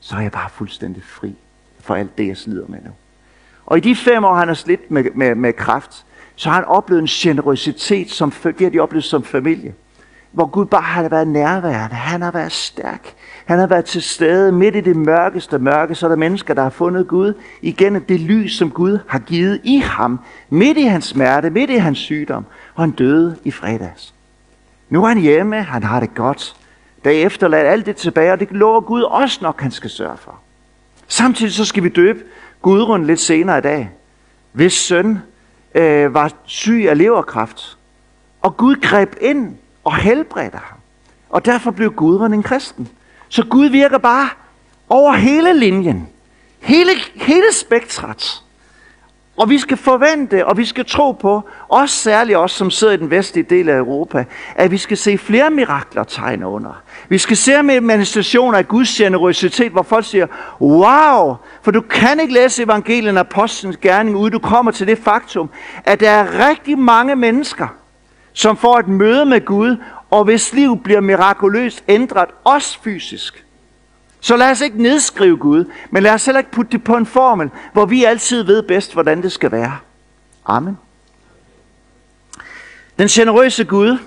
så 0.00 0.16
er 0.16 0.20
jeg 0.20 0.32
bare 0.32 0.50
fuldstændig 0.50 1.02
fri 1.04 1.34
for 1.80 1.94
alt 1.94 2.18
det, 2.18 2.26
jeg 2.26 2.36
slider 2.36 2.66
med 2.68 2.78
nu. 2.84 2.90
Og 3.66 3.76
i 3.76 3.80
de 3.80 3.96
fem 3.96 4.24
år, 4.24 4.34
han 4.34 4.48
har 4.48 4.54
slidt 4.54 4.90
med, 4.90 5.04
med, 5.14 5.34
med 5.34 5.52
kraft, 5.52 6.04
så 6.36 6.48
har 6.48 6.56
han 6.56 6.64
oplevet 6.64 7.00
en 7.00 7.06
generøsitet, 7.06 8.10
som 8.10 8.30
det 8.30 8.60
har 8.60 8.70
de 8.70 8.78
oplevet 8.78 9.04
som 9.04 9.24
familie. 9.24 9.74
Hvor 10.32 10.46
Gud 10.46 10.66
bare 10.66 10.82
har 10.82 11.08
været 11.08 11.28
nærværende. 11.28 11.96
Han 11.96 12.22
har 12.22 12.30
været 12.30 12.52
stærk. 12.52 13.14
Han 13.44 13.58
har 13.58 13.66
været 13.66 13.84
til 13.84 14.02
stede 14.02 14.52
midt 14.52 14.76
i 14.76 14.80
det 14.80 14.96
mørkeste 14.96 15.58
mørke, 15.58 15.94
så 15.94 16.06
er 16.06 16.08
der 16.08 16.16
mennesker, 16.16 16.54
der 16.54 16.62
har 16.62 16.70
fundet 16.70 17.08
Gud 17.08 17.34
igen 17.62 18.00
det 18.00 18.20
lys, 18.20 18.52
som 18.52 18.70
Gud 18.70 18.98
har 19.08 19.18
givet 19.18 19.60
i 19.64 19.76
ham, 19.78 20.20
midt 20.48 20.78
i 20.78 20.82
hans 20.82 21.04
smerte, 21.04 21.50
midt 21.50 21.70
i 21.70 21.76
hans 21.76 21.98
sygdom, 21.98 22.44
og 22.74 22.82
han 22.82 22.90
døde 22.90 23.36
i 23.44 23.50
fredags. 23.50 24.14
Nu 24.88 25.04
er 25.04 25.08
han 25.08 25.18
hjemme, 25.18 25.62
han 25.62 25.82
har 25.82 26.00
det 26.00 26.14
godt. 26.14 26.56
Der 27.04 27.10
er 27.10 27.26
efterladt 27.26 27.66
alt 27.66 27.86
det 27.86 27.96
tilbage, 27.96 28.32
og 28.32 28.40
det 28.40 28.48
lover 28.50 28.80
Gud 28.80 29.02
også 29.02 29.38
nok, 29.42 29.60
han 29.60 29.70
skal 29.70 29.90
sørge 29.90 30.16
for. 30.16 30.38
Samtidig 31.08 31.52
så 31.52 31.64
skal 31.64 31.82
vi 31.82 31.88
døbe 31.88 32.24
Gudrun 32.62 33.06
lidt 33.06 33.20
senere 33.20 33.58
i 33.58 33.60
dag, 33.60 33.90
hvis 34.52 34.72
søn 34.72 35.18
øh, 35.74 36.14
var 36.14 36.32
syg 36.44 36.86
af 36.88 36.98
leverkræft. 36.98 37.78
Og 38.42 38.56
Gud 38.56 38.76
greb 38.76 39.14
ind 39.20 39.56
og 39.84 39.96
helbredte 39.96 40.58
ham. 40.58 40.78
Og 41.30 41.44
derfor 41.44 41.70
blev 41.70 41.92
Gudrun 41.92 42.34
en 42.34 42.42
kristen. 42.42 42.88
Så 43.28 43.46
Gud 43.50 43.66
virker 43.66 43.98
bare 43.98 44.28
over 44.88 45.12
hele 45.12 45.58
linjen. 45.58 46.08
Hele, 46.58 46.90
hele 47.14 47.52
spektret. 47.52 48.42
Og 49.40 49.50
vi 49.50 49.58
skal 49.58 49.76
forvente, 49.76 50.46
og 50.46 50.56
vi 50.56 50.64
skal 50.64 50.84
tro 50.84 51.12
på, 51.12 51.48
også 51.68 51.96
særligt 51.96 52.38
os, 52.38 52.52
som 52.52 52.70
sidder 52.70 52.92
i 52.92 52.96
den 52.96 53.10
vestlige 53.10 53.46
del 53.50 53.68
af 53.68 53.76
Europa, 53.76 54.24
at 54.54 54.70
vi 54.70 54.78
skal 54.78 54.96
se 54.96 55.18
flere 55.18 55.50
mirakler 55.50 56.04
tegne 56.04 56.48
under. 56.48 56.82
Vi 57.08 57.18
skal 57.18 57.36
se 57.36 57.62
med 57.62 57.80
manifestationer 57.80 58.58
af 58.58 58.68
Guds 58.68 58.88
generøsitet, 58.88 59.72
hvor 59.72 59.82
folk 59.82 60.04
siger, 60.04 60.26
wow, 60.60 61.36
for 61.62 61.70
du 61.70 61.80
kan 61.80 62.20
ikke 62.20 62.34
læse 62.34 62.62
evangelien 62.62 63.16
af 63.16 63.20
apostlenes 63.20 63.76
gerning, 63.76 64.16
uden 64.16 64.32
du 64.32 64.38
kommer 64.38 64.72
til 64.72 64.86
det 64.86 64.98
faktum, 64.98 65.50
at 65.84 66.00
der 66.00 66.10
er 66.10 66.48
rigtig 66.48 66.78
mange 66.78 67.16
mennesker, 67.16 67.68
som 68.32 68.56
får 68.56 68.78
et 68.78 68.88
møde 68.88 69.24
med 69.24 69.44
Gud, 69.44 69.76
og 70.10 70.24
hvis 70.24 70.52
liv 70.52 70.82
bliver 70.82 71.00
mirakuløst 71.00 71.84
ændret, 71.88 72.28
også 72.44 72.78
fysisk. 72.82 73.44
Så 74.20 74.36
lad 74.36 74.50
os 74.50 74.60
ikke 74.60 74.82
nedskrive 74.82 75.36
Gud, 75.36 75.64
men 75.90 76.02
lad 76.02 76.12
os 76.12 76.24
heller 76.24 76.38
ikke 76.38 76.50
putte 76.50 76.72
det 76.72 76.84
på 76.84 76.96
en 76.96 77.06
formel, 77.06 77.50
hvor 77.72 77.86
vi 77.86 78.04
altid 78.04 78.42
ved 78.42 78.62
bedst, 78.62 78.92
hvordan 78.92 79.22
det 79.22 79.32
skal 79.32 79.52
være. 79.52 79.78
Amen. 80.46 80.78
Den 82.98 83.08
generøse 83.08 83.64
Gud, 83.64 83.98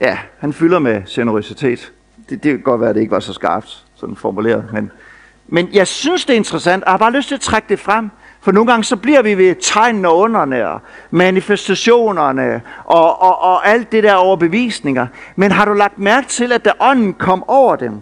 ja, 0.00 0.18
han 0.38 0.52
fylder 0.52 0.78
med 0.78 1.02
generøsitet. 1.08 1.92
Det, 2.28 2.42
det 2.42 2.52
kan 2.52 2.60
godt 2.60 2.80
være, 2.80 2.90
at 2.90 2.94
det 2.94 3.00
ikke 3.00 3.12
var 3.12 3.20
så 3.20 3.32
skarpt, 3.32 3.84
sådan 3.94 4.16
formuleret, 4.16 4.64
men, 4.72 4.90
men 5.46 5.68
jeg 5.72 5.86
synes, 5.86 6.24
det 6.24 6.32
er 6.32 6.36
interessant, 6.36 6.82
og 6.82 6.86
jeg 6.86 6.92
har 6.92 6.98
bare 6.98 7.12
lyst 7.12 7.28
til 7.28 7.34
at 7.34 7.40
trække 7.40 7.68
det 7.68 7.80
frem, 7.80 8.10
for 8.40 8.52
nogle 8.52 8.70
gange 8.70 8.84
så 8.84 8.96
bliver 8.96 9.22
vi 9.22 9.34
ved 9.34 9.54
tegnene 9.60 10.08
og 10.08 10.18
underne 10.18 10.68
og 10.68 10.80
manifestationerne 11.10 12.62
og, 12.84 13.22
og, 13.22 13.42
og 13.42 13.68
alt 13.68 13.92
det 13.92 14.02
der 14.02 14.14
overbevisninger. 14.14 15.06
Men 15.36 15.52
har 15.52 15.64
du 15.64 15.72
lagt 15.72 15.98
mærke 15.98 16.28
til, 16.28 16.52
at 16.52 16.64
da 16.64 16.72
ånden 16.80 17.14
kom 17.14 17.48
over 17.48 17.76
dem, 17.76 18.00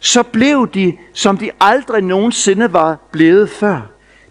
så 0.00 0.22
blev 0.22 0.68
de, 0.74 0.96
som 1.12 1.38
de 1.38 1.50
aldrig 1.60 2.02
nogensinde 2.02 2.72
var 2.72 3.08
blevet 3.12 3.50
før. 3.50 3.80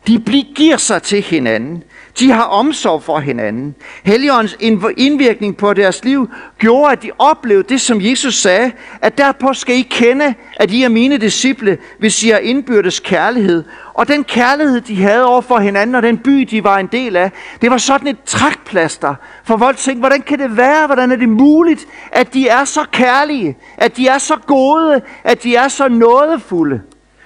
De 0.07 0.23
giver 0.55 0.77
sig 0.77 1.01
til 1.01 1.21
hinanden. 1.21 1.83
De 2.19 2.31
har 2.31 2.43
omsorg 2.43 3.03
for 3.03 3.19
hinanden. 3.19 3.75
Helligåndens 4.03 4.57
indvirkning 4.97 5.57
på 5.57 5.73
deres 5.73 6.03
liv 6.03 6.29
gjorde, 6.59 6.91
at 6.91 7.03
de 7.03 7.11
oplevede 7.19 7.69
det, 7.69 7.81
som 7.81 8.01
Jesus 8.01 8.35
sagde, 8.35 8.71
at 9.01 9.17
derpå 9.17 9.53
skal 9.53 9.75
I 9.75 9.81
kende, 9.81 10.33
at 10.55 10.71
I 10.71 10.83
er 10.83 10.89
mine 10.89 11.17
disciple, 11.17 11.77
hvis 11.99 12.23
I 12.23 12.29
har 12.29 12.37
indbyrdes 12.37 12.99
kærlighed. 12.99 13.63
Og 13.93 14.07
den 14.07 14.23
kærlighed, 14.23 14.81
de 14.81 15.01
havde 15.01 15.25
over 15.25 15.41
for 15.41 15.59
hinanden, 15.59 15.95
og 15.95 16.03
den 16.03 16.17
by, 16.17 16.31
de 16.31 16.63
var 16.63 16.77
en 16.77 16.87
del 16.87 17.15
af, 17.15 17.31
det 17.61 17.71
var 17.71 17.77
sådan 17.77 18.07
et 18.07 18.17
trækplaster. 18.25 19.15
For 19.43 19.57
folk 19.57 19.77
tænkte, 19.77 19.99
hvordan 19.99 20.21
kan 20.21 20.39
det 20.39 20.57
være, 20.57 20.85
hvordan 20.85 21.11
er 21.11 21.15
det 21.15 21.29
muligt, 21.29 21.87
at 22.11 22.33
de 22.33 22.47
er 22.47 22.63
så 22.63 22.85
kærlige, 22.91 23.57
at 23.77 23.97
de 23.97 24.07
er 24.07 24.17
så 24.17 24.35
gode, 24.47 25.01
at 25.23 25.43
de 25.43 25.55
er 25.55 25.67
så 25.67 25.87
nådefulde. 25.87 26.81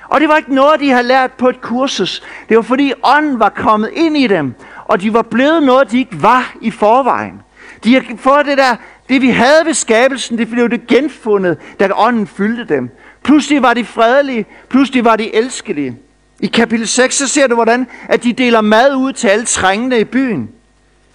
Og 0.08 0.22
det 0.22 0.30
var 0.30 0.38
ikke 0.38 0.56
noget, 0.56 0.80
de 0.80 0.90
havde 0.90 1.08
lært 1.08 1.32
på 1.32 1.50
et 1.50 1.62
kursus. 1.62 2.24
Det 2.50 2.58
var 2.58 2.64
fordi 2.64 2.94
ånden 3.04 3.40
var 3.40 3.50
kommet 3.50 3.90
ind 3.94 4.18
i 4.18 4.28
dem, 4.28 4.56
og 4.86 5.02
de 5.02 5.14
var 5.14 5.22
blevet 5.22 5.64
noget, 5.64 5.92
de 5.92 6.00
ikke 6.00 6.24
var 6.24 6.56
i 6.62 6.72
forvejen. 6.72 7.42
De 7.84 7.94
har 7.94 8.04
fået 8.18 8.46
det 8.46 8.58
der, 8.58 8.76
det 9.10 9.22
vi 9.22 9.30
havde 9.30 9.66
ved 9.66 9.74
skabelsen, 9.74 10.38
det 10.38 10.50
blev 10.50 10.70
det 10.70 10.88
genfundet, 10.88 11.58
da 11.80 11.90
ånden 11.96 12.28
fyldte 12.28 12.76
dem. 12.76 12.90
Pludselig 13.24 13.62
var 13.62 13.74
de 13.74 13.86
fredelige, 13.86 14.46
pludselig 14.70 15.06
var 15.06 15.16
de 15.16 15.36
elskelige. 15.36 15.98
I 16.40 16.48
kapitel 16.48 16.88
6, 16.88 17.16
så 17.16 17.28
ser 17.28 17.48
du, 17.48 17.56
hvordan 17.56 17.88
at 18.10 18.24
de 18.24 18.34
deler 18.34 18.62
mad 18.62 18.96
ud 18.96 19.14
til 19.14 19.28
alle 19.28 19.46
trængende 19.46 20.00
i 20.00 20.04
byen. 20.04 20.50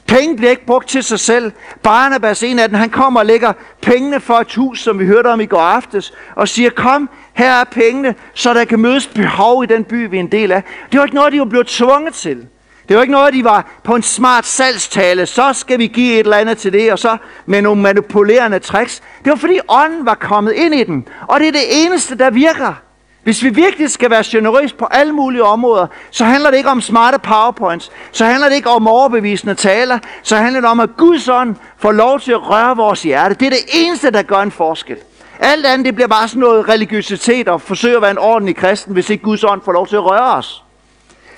Penge 0.06 0.36
bliver 0.36 0.50
ikke 0.50 0.66
brugt 0.66 0.88
til 0.88 1.02
sig 1.02 1.20
selv. 1.20 1.52
Barnabas, 1.82 2.42
en 2.42 2.58
af 2.58 2.68
dem, 2.68 2.78
han 2.78 2.90
kommer 2.90 3.20
og 3.20 3.26
lægger 3.26 3.52
pengene 3.82 4.20
for 4.20 4.34
et 4.34 4.54
hus, 4.54 4.80
som 4.80 4.98
vi 4.98 5.06
hørte 5.06 5.26
om 5.26 5.40
i 5.40 5.46
går 5.46 5.60
aftes, 5.60 6.12
og 6.34 6.48
siger, 6.48 6.70
kom, 6.70 7.10
her 7.32 7.52
er 7.52 7.64
pengene, 7.64 8.14
så 8.34 8.54
der 8.54 8.64
kan 8.64 8.80
mødes 8.80 9.06
behov 9.06 9.64
i 9.64 9.66
den 9.66 9.84
by, 9.84 10.10
vi 10.10 10.16
er 10.16 10.20
en 10.20 10.32
del 10.32 10.52
af. 10.52 10.62
Det 10.92 10.98
var 10.98 11.04
ikke 11.04 11.16
noget, 11.16 11.32
de 11.32 11.38
var 11.38 11.44
blevet 11.44 11.66
tvunget 11.66 12.14
til. 12.14 12.46
Det 12.88 12.96
var 12.96 13.02
ikke 13.02 13.12
noget, 13.12 13.34
de 13.34 13.44
var 13.44 13.66
på 13.84 13.94
en 13.94 14.02
smart 14.02 14.46
salgstale, 14.46 15.26
så 15.26 15.52
skal 15.52 15.78
vi 15.78 15.86
give 15.86 16.12
et 16.12 16.18
eller 16.18 16.36
andet 16.36 16.58
til 16.58 16.72
det, 16.72 16.92
og 16.92 16.98
så 16.98 17.16
med 17.46 17.62
nogle 17.62 17.82
manipulerende 17.82 18.58
tricks. 18.58 19.02
Det 19.24 19.30
var 19.30 19.36
fordi 19.36 19.58
ånden 19.68 20.06
var 20.06 20.14
kommet 20.14 20.52
ind 20.52 20.74
i 20.74 20.84
den, 20.84 21.08
og 21.28 21.40
det 21.40 21.48
er 21.48 21.52
det 21.52 21.84
eneste, 21.84 22.18
der 22.18 22.30
virker. 22.30 22.74
Hvis 23.22 23.42
vi 23.42 23.48
virkelig 23.48 23.90
skal 23.90 24.10
være 24.10 24.22
generøse 24.26 24.74
på 24.74 24.84
alle 24.90 25.12
mulige 25.12 25.44
områder, 25.44 25.86
så 26.10 26.24
handler 26.24 26.50
det 26.50 26.56
ikke 26.56 26.70
om 26.70 26.80
smarte 26.80 27.18
powerpoints, 27.18 27.90
så 28.12 28.24
handler 28.24 28.48
det 28.48 28.56
ikke 28.56 28.70
om 28.70 28.88
overbevisende 28.88 29.54
taler, 29.54 29.98
så 30.22 30.36
handler 30.36 30.60
det 30.60 30.70
om, 30.70 30.80
at 30.80 30.90
Guds 30.96 31.28
ånd 31.28 31.56
får 31.78 31.92
lov 31.92 32.20
til 32.20 32.32
at 32.32 32.50
røre 32.50 32.76
vores 32.76 33.02
hjerte. 33.02 33.34
Det 33.34 33.46
er 33.46 33.50
det 33.50 33.64
eneste, 33.74 34.10
der 34.10 34.22
gør 34.22 34.40
en 34.40 34.50
forskel. 34.50 34.96
Alt 35.38 35.66
andet 35.66 35.84
det 35.84 35.94
bliver 35.94 36.08
bare 36.08 36.28
sådan 36.28 36.40
noget 36.40 36.68
religiøsitet 36.68 37.48
og 37.48 37.60
forsøge 37.60 37.96
at 37.96 38.02
være 38.02 38.10
en 38.10 38.18
ordentlig 38.18 38.56
kristen, 38.56 38.92
hvis 38.92 39.10
ikke 39.10 39.24
Guds 39.24 39.44
ånd 39.44 39.60
får 39.64 39.72
lov 39.72 39.86
til 39.86 39.96
at 39.96 40.04
røre 40.04 40.34
os. 40.34 40.64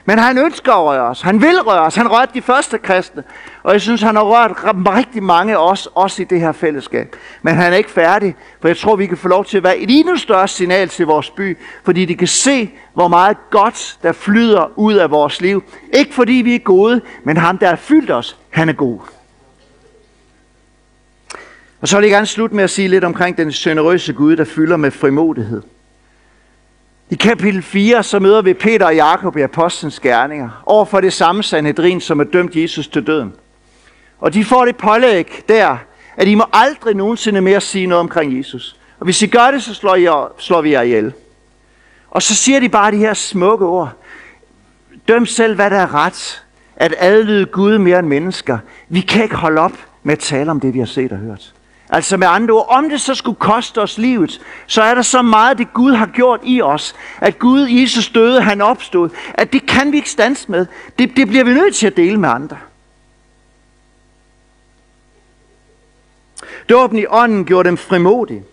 Men 0.04 0.18
han 0.18 0.38
ønsker 0.38 0.72
at 0.72 0.84
røre 0.84 1.02
os. 1.02 1.20
Han 1.20 1.40
vil 1.40 1.60
røre 1.66 1.80
os. 1.80 1.96
Han 1.96 2.10
rørte 2.12 2.30
de 2.34 2.42
første 2.42 2.78
kristne. 2.78 3.22
Og 3.62 3.72
jeg 3.72 3.80
synes, 3.80 4.02
han 4.02 4.16
har 4.16 4.22
rørt 4.22 4.52
rigtig 4.64 5.22
mange 5.22 5.52
af 5.52 5.70
os, 5.70 5.88
også 5.94 6.22
i 6.22 6.24
det 6.24 6.40
her 6.40 6.52
fællesskab. 6.52 7.16
Men 7.42 7.54
han 7.54 7.72
er 7.72 7.76
ikke 7.76 7.90
færdig, 7.90 8.36
for 8.60 8.68
jeg 8.68 8.76
tror, 8.76 8.96
vi 8.96 9.06
kan 9.06 9.16
få 9.16 9.28
lov 9.28 9.44
til 9.44 9.56
at 9.56 9.64
være 9.64 9.78
et 9.78 9.98
endnu 9.98 10.16
større 10.16 10.48
signal 10.48 10.88
til 10.88 11.06
vores 11.06 11.30
by, 11.30 11.58
fordi 11.84 12.04
de 12.04 12.14
kan 12.14 12.28
se, 12.28 12.70
hvor 12.94 13.08
meget 13.08 13.36
godt, 13.50 13.98
der 14.02 14.12
flyder 14.12 14.72
ud 14.76 14.94
af 14.94 15.10
vores 15.10 15.40
liv. 15.40 15.64
Ikke 15.94 16.14
fordi 16.14 16.32
vi 16.32 16.54
er 16.54 16.58
gode, 16.58 17.00
men 17.24 17.36
ham, 17.36 17.58
der 17.58 17.68
har 17.68 17.76
fyldt 17.76 18.10
os, 18.10 18.36
han 18.50 18.68
er 18.68 18.72
god. 18.72 19.00
Og 21.80 21.88
så 21.88 21.96
vil 21.96 22.02
jeg 22.04 22.10
gerne 22.10 22.26
slutte 22.26 22.56
med 22.56 22.64
at 22.64 22.70
sige 22.70 22.88
lidt 22.88 23.04
omkring 23.04 23.36
den 23.36 23.50
generøse 23.50 24.12
Gud, 24.12 24.36
der 24.36 24.44
fylder 24.44 24.76
med 24.76 24.90
frimodighed. 24.90 25.62
I 27.12 27.14
kapitel 27.14 27.62
4 27.62 28.02
så 28.02 28.18
møder 28.18 28.42
vi 28.42 28.54
Peter 28.54 28.86
og 28.86 28.94
Jakob 28.94 29.36
i 29.36 29.40
Apostlenes 29.40 30.00
gerninger 30.00 30.62
over 30.66 30.84
for 30.84 31.00
det 31.00 31.12
samme 31.12 31.42
Sanhedrin, 31.42 32.00
som 32.00 32.20
er 32.20 32.24
dømt 32.24 32.56
Jesus 32.56 32.88
til 32.88 33.06
døden. 33.06 33.32
Og 34.18 34.34
de 34.34 34.44
får 34.44 34.64
det 34.64 34.76
pålæg 34.76 35.42
der, 35.48 35.76
at 36.16 36.28
I 36.28 36.34
må 36.34 36.44
aldrig 36.52 36.96
nogensinde 36.96 37.40
mere 37.40 37.60
sige 37.60 37.86
noget 37.86 38.00
omkring 38.00 38.38
Jesus. 38.38 38.76
Og 38.98 39.04
hvis 39.04 39.22
I 39.22 39.26
gør 39.26 39.50
det, 39.50 39.62
så 39.62 39.74
slår, 39.74 39.94
I, 39.94 40.08
slår 40.38 40.60
vi 40.60 40.70
jer 40.70 40.82
ihjel. 40.82 41.12
Og 42.10 42.22
så 42.22 42.34
siger 42.34 42.60
de 42.60 42.68
bare 42.68 42.92
de 42.92 42.96
her 42.96 43.14
smukke 43.14 43.66
ord. 43.66 43.92
Døm 45.08 45.26
selv, 45.26 45.54
hvad 45.54 45.70
der 45.70 45.78
er 45.78 45.94
ret. 45.94 46.44
At 46.76 46.94
adlyde 46.98 47.46
Gud 47.46 47.78
mere 47.78 47.98
end 47.98 48.06
mennesker. 48.06 48.58
Vi 48.88 49.00
kan 49.00 49.22
ikke 49.22 49.36
holde 49.36 49.60
op 49.60 49.72
med 50.02 50.12
at 50.12 50.18
tale 50.18 50.50
om 50.50 50.60
det, 50.60 50.74
vi 50.74 50.78
har 50.78 50.86
set 50.86 51.12
og 51.12 51.18
hørt. 51.18 51.54
Altså 51.92 52.16
med 52.16 52.26
andre 52.26 52.54
ord, 52.54 52.66
om 52.68 52.88
det 52.88 53.00
så 53.00 53.14
skulle 53.14 53.38
koste 53.38 53.80
os 53.80 53.98
livet, 53.98 54.40
så 54.66 54.82
er 54.82 54.94
der 54.94 55.02
så 55.02 55.22
meget, 55.22 55.58
det 55.58 55.72
Gud 55.72 55.92
har 55.92 56.06
gjort 56.06 56.40
i 56.44 56.62
os, 56.62 56.94
at 57.20 57.38
Gud, 57.38 57.68
Jesus 57.68 58.08
døde, 58.08 58.42
han 58.42 58.60
opstod, 58.60 59.10
at 59.34 59.52
det 59.52 59.66
kan 59.66 59.92
vi 59.92 59.96
ikke 59.96 60.10
stands 60.10 60.48
med. 60.48 60.66
Det, 60.98 61.16
det 61.16 61.28
bliver 61.28 61.44
vi 61.44 61.54
nødt 61.54 61.76
til 61.76 61.86
at 61.86 61.96
dele 61.96 62.16
med 62.16 62.28
andre. 62.28 62.56
Dåben 66.68 66.98
i 66.98 67.06
ånden 67.08 67.44
gjorde 67.44 67.68
dem 67.68 67.76
frimodige. 67.76 68.44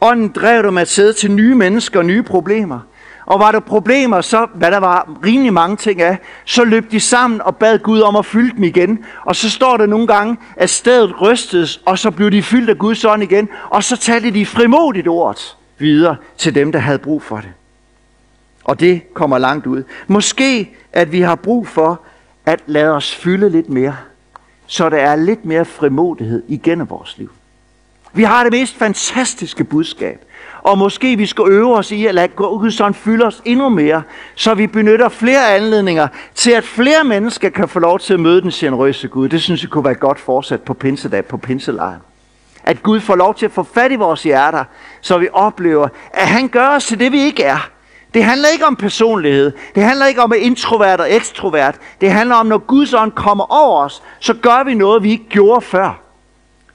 Ånden 0.00 0.28
drev 0.28 0.62
dem 0.62 0.78
at 0.78 0.88
sidde 0.88 1.12
til 1.12 1.30
nye 1.30 1.54
mennesker 1.54 1.98
og 1.98 2.06
nye 2.06 2.22
problemer. 2.22 2.80
Og 3.26 3.40
var 3.40 3.52
der 3.52 3.60
problemer, 3.60 4.20
så, 4.20 4.46
hvad 4.54 4.70
der 4.70 4.78
var 4.78 5.18
rimelig 5.24 5.52
mange 5.52 5.76
ting 5.76 6.02
af, 6.02 6.18
så 6.44 6.64
løb 6.64 6.90
de 6.90 7.00
sammen 7.00 7.42
og 7.42 7.56
bad 7.56 7.78
Gud 7.78 8.00
om 8.00 8.16
at 8.16 8.26
fylde 8.26 8.56
dem 8.56 8.64
igen. 8.64 9.04
Og 9.24 9.36
så 9.36 9.50
står 9.50 9.76
der 9.76 9.86
nogle 9.86 10.06
gange, 10.06 10.36
at 10.56 10.70
stedet 10.70 11.20
rystes, 11.20 11.80
og 11.86 11.98
så 11.98 12.10
blev 12.10 12.30
de 12.30 12.42
fyldt 12.42 12.70
af 12.70 12.78
Guds 12.78 13.04
ånd 13.04 13.22
igen. 13.22 13.48
Og 13.70 13.84
så 13.84 13.96
talte 13.96 14.30
de 14.30 14.46
frimodigt 14.46 15.08
ordet 15.08 15.56
videre 15.78 16.16
til 16.38 16.54
dem, 16.54 16.72
der 16.72 16.78
havde 16.78 16.98
brug 16.98 17.22
for 17.22 17.36
det. 17.36 17.50
Og 18.64 18.80
det 18.80 19.14
kommer 19.14 19.38
langt 19.38 19.66
ud. 19.66 19.82
Måske, 20.06 20.76
at 20.92 21.12
vi 21.12 21.20
har 21.20 21.34
brug 21.34 21.68
for 21.68 22.00
at 22.46 22.60
lade 22.66 22.90
os 22.90 23.14
fylde 23.14 23.50
lidt 23.50 23.68
mere, 23.68 23.96
så 24.66 24.88
der 24.88 24.96
er 24.96 25.16
lidt 25.16 25.44
mere 25.44 25.64
frimodighed 25.64 26.42
igennem 26.48 26.90
vores 26.90 27.18
liv. 27.18 27.30
Vi 28.16 28.22
har 28.22 28.42
det 28.42 28.52
mest 28.52 28.76
fantastiske 28.76 29.64
budskab. 29.64 30.24
Og 30.62 30.78
måske 30.78 31.16
vi 31.16 31.26
skal 31.26 31.44
øve 31.48 31.76
os 31.76 31.92
i 31.92 32.06
at 32.06 32.14
lade 32.14 32.28
Guds 32.28 32.74
sådan 32.74 32.94
fylde 32.94 33.24
os 33.24 33.42
endnu 33.44 33.68
mere, 33.68 34.02
så 34.34 34.54
vi 34.54 34.66
benytter 34.66 35.08
flere 35.08 35.54
anledninger 35.54 36.08
til, 36.34 36.50
at 36.50 36.64
flere 36.64 37.04
mennesker 37.04 37.48
kan 37.48 37.68
få 37.68 37.78
lov 37.78 37.98
til 37.98 38.14
at 38.14 38.20
møde 38.20 38.42
den 38.42 38.50
generøse 38.50 39.08
Gud. 39.08 39.28
Det 39.28 39.42
synes 39.42 39.62
jeg 39.62 39.70
kunne 39.70 39.84
være 39.84 39.94
godt 39.94 40.18
fortsat 40.18 40.62
på 40.62 40.74
pinsedag, 40.74 41.24
på 41.24 41.36
pinselejren. 41.36 42.00
At 42.64 42.82
Gud 42.82 43.00
får 43.00 43.16
lov 43.16 43.34
til 43.34 43.46
at 43.46 43.52
få 43.52 43.62
fat 43.62 43.92
i 43.92 43.96
vores 43.96 44.22
hjerter, 44.22 44.64
så 45.00 45.18
vi 45.18 45.28
oplever, 45.32 45.88
at 46.12 46.28
han 46.28 46.48
gør 46.48 46.68
os 46.68 46.86
til 46.86 47.00
det, 47.00 47.12
vi 47.12 47.20
ikke 47.20 47.42
er. 47.42 47.70
Det 48.14 48.24
handler 48.24 48.48
ikke 48.48 48.66
om 48.66 48.76
personlighed. 48.76 49.52
Det 49.74 49.82
handler 49.82 50.06
ikke 50.06 50.22
om 50.22 50.32
at 50.32 50.38
introvert 50.38 51.00
og 51.00 51.14
ekstrovert. 51.14 51.74
Det 52.00 52.10
handler 52.10 52.34
om, 52.34 52.46
når 52.46 52.58
Guds 52.58 52.94
ånd 52.94 53.12
kommer 53.12 53.52
over 53.52 53.84
os, 53.84 54.02
så 54.20 54.34
gør 54.34 54.64
vi 54.64 54.74
noget, 54.74 55.02
vi 55.02 55.10
ikke 55.10 55.28
gjorde 55.28 55.60
før. 55.60 56.05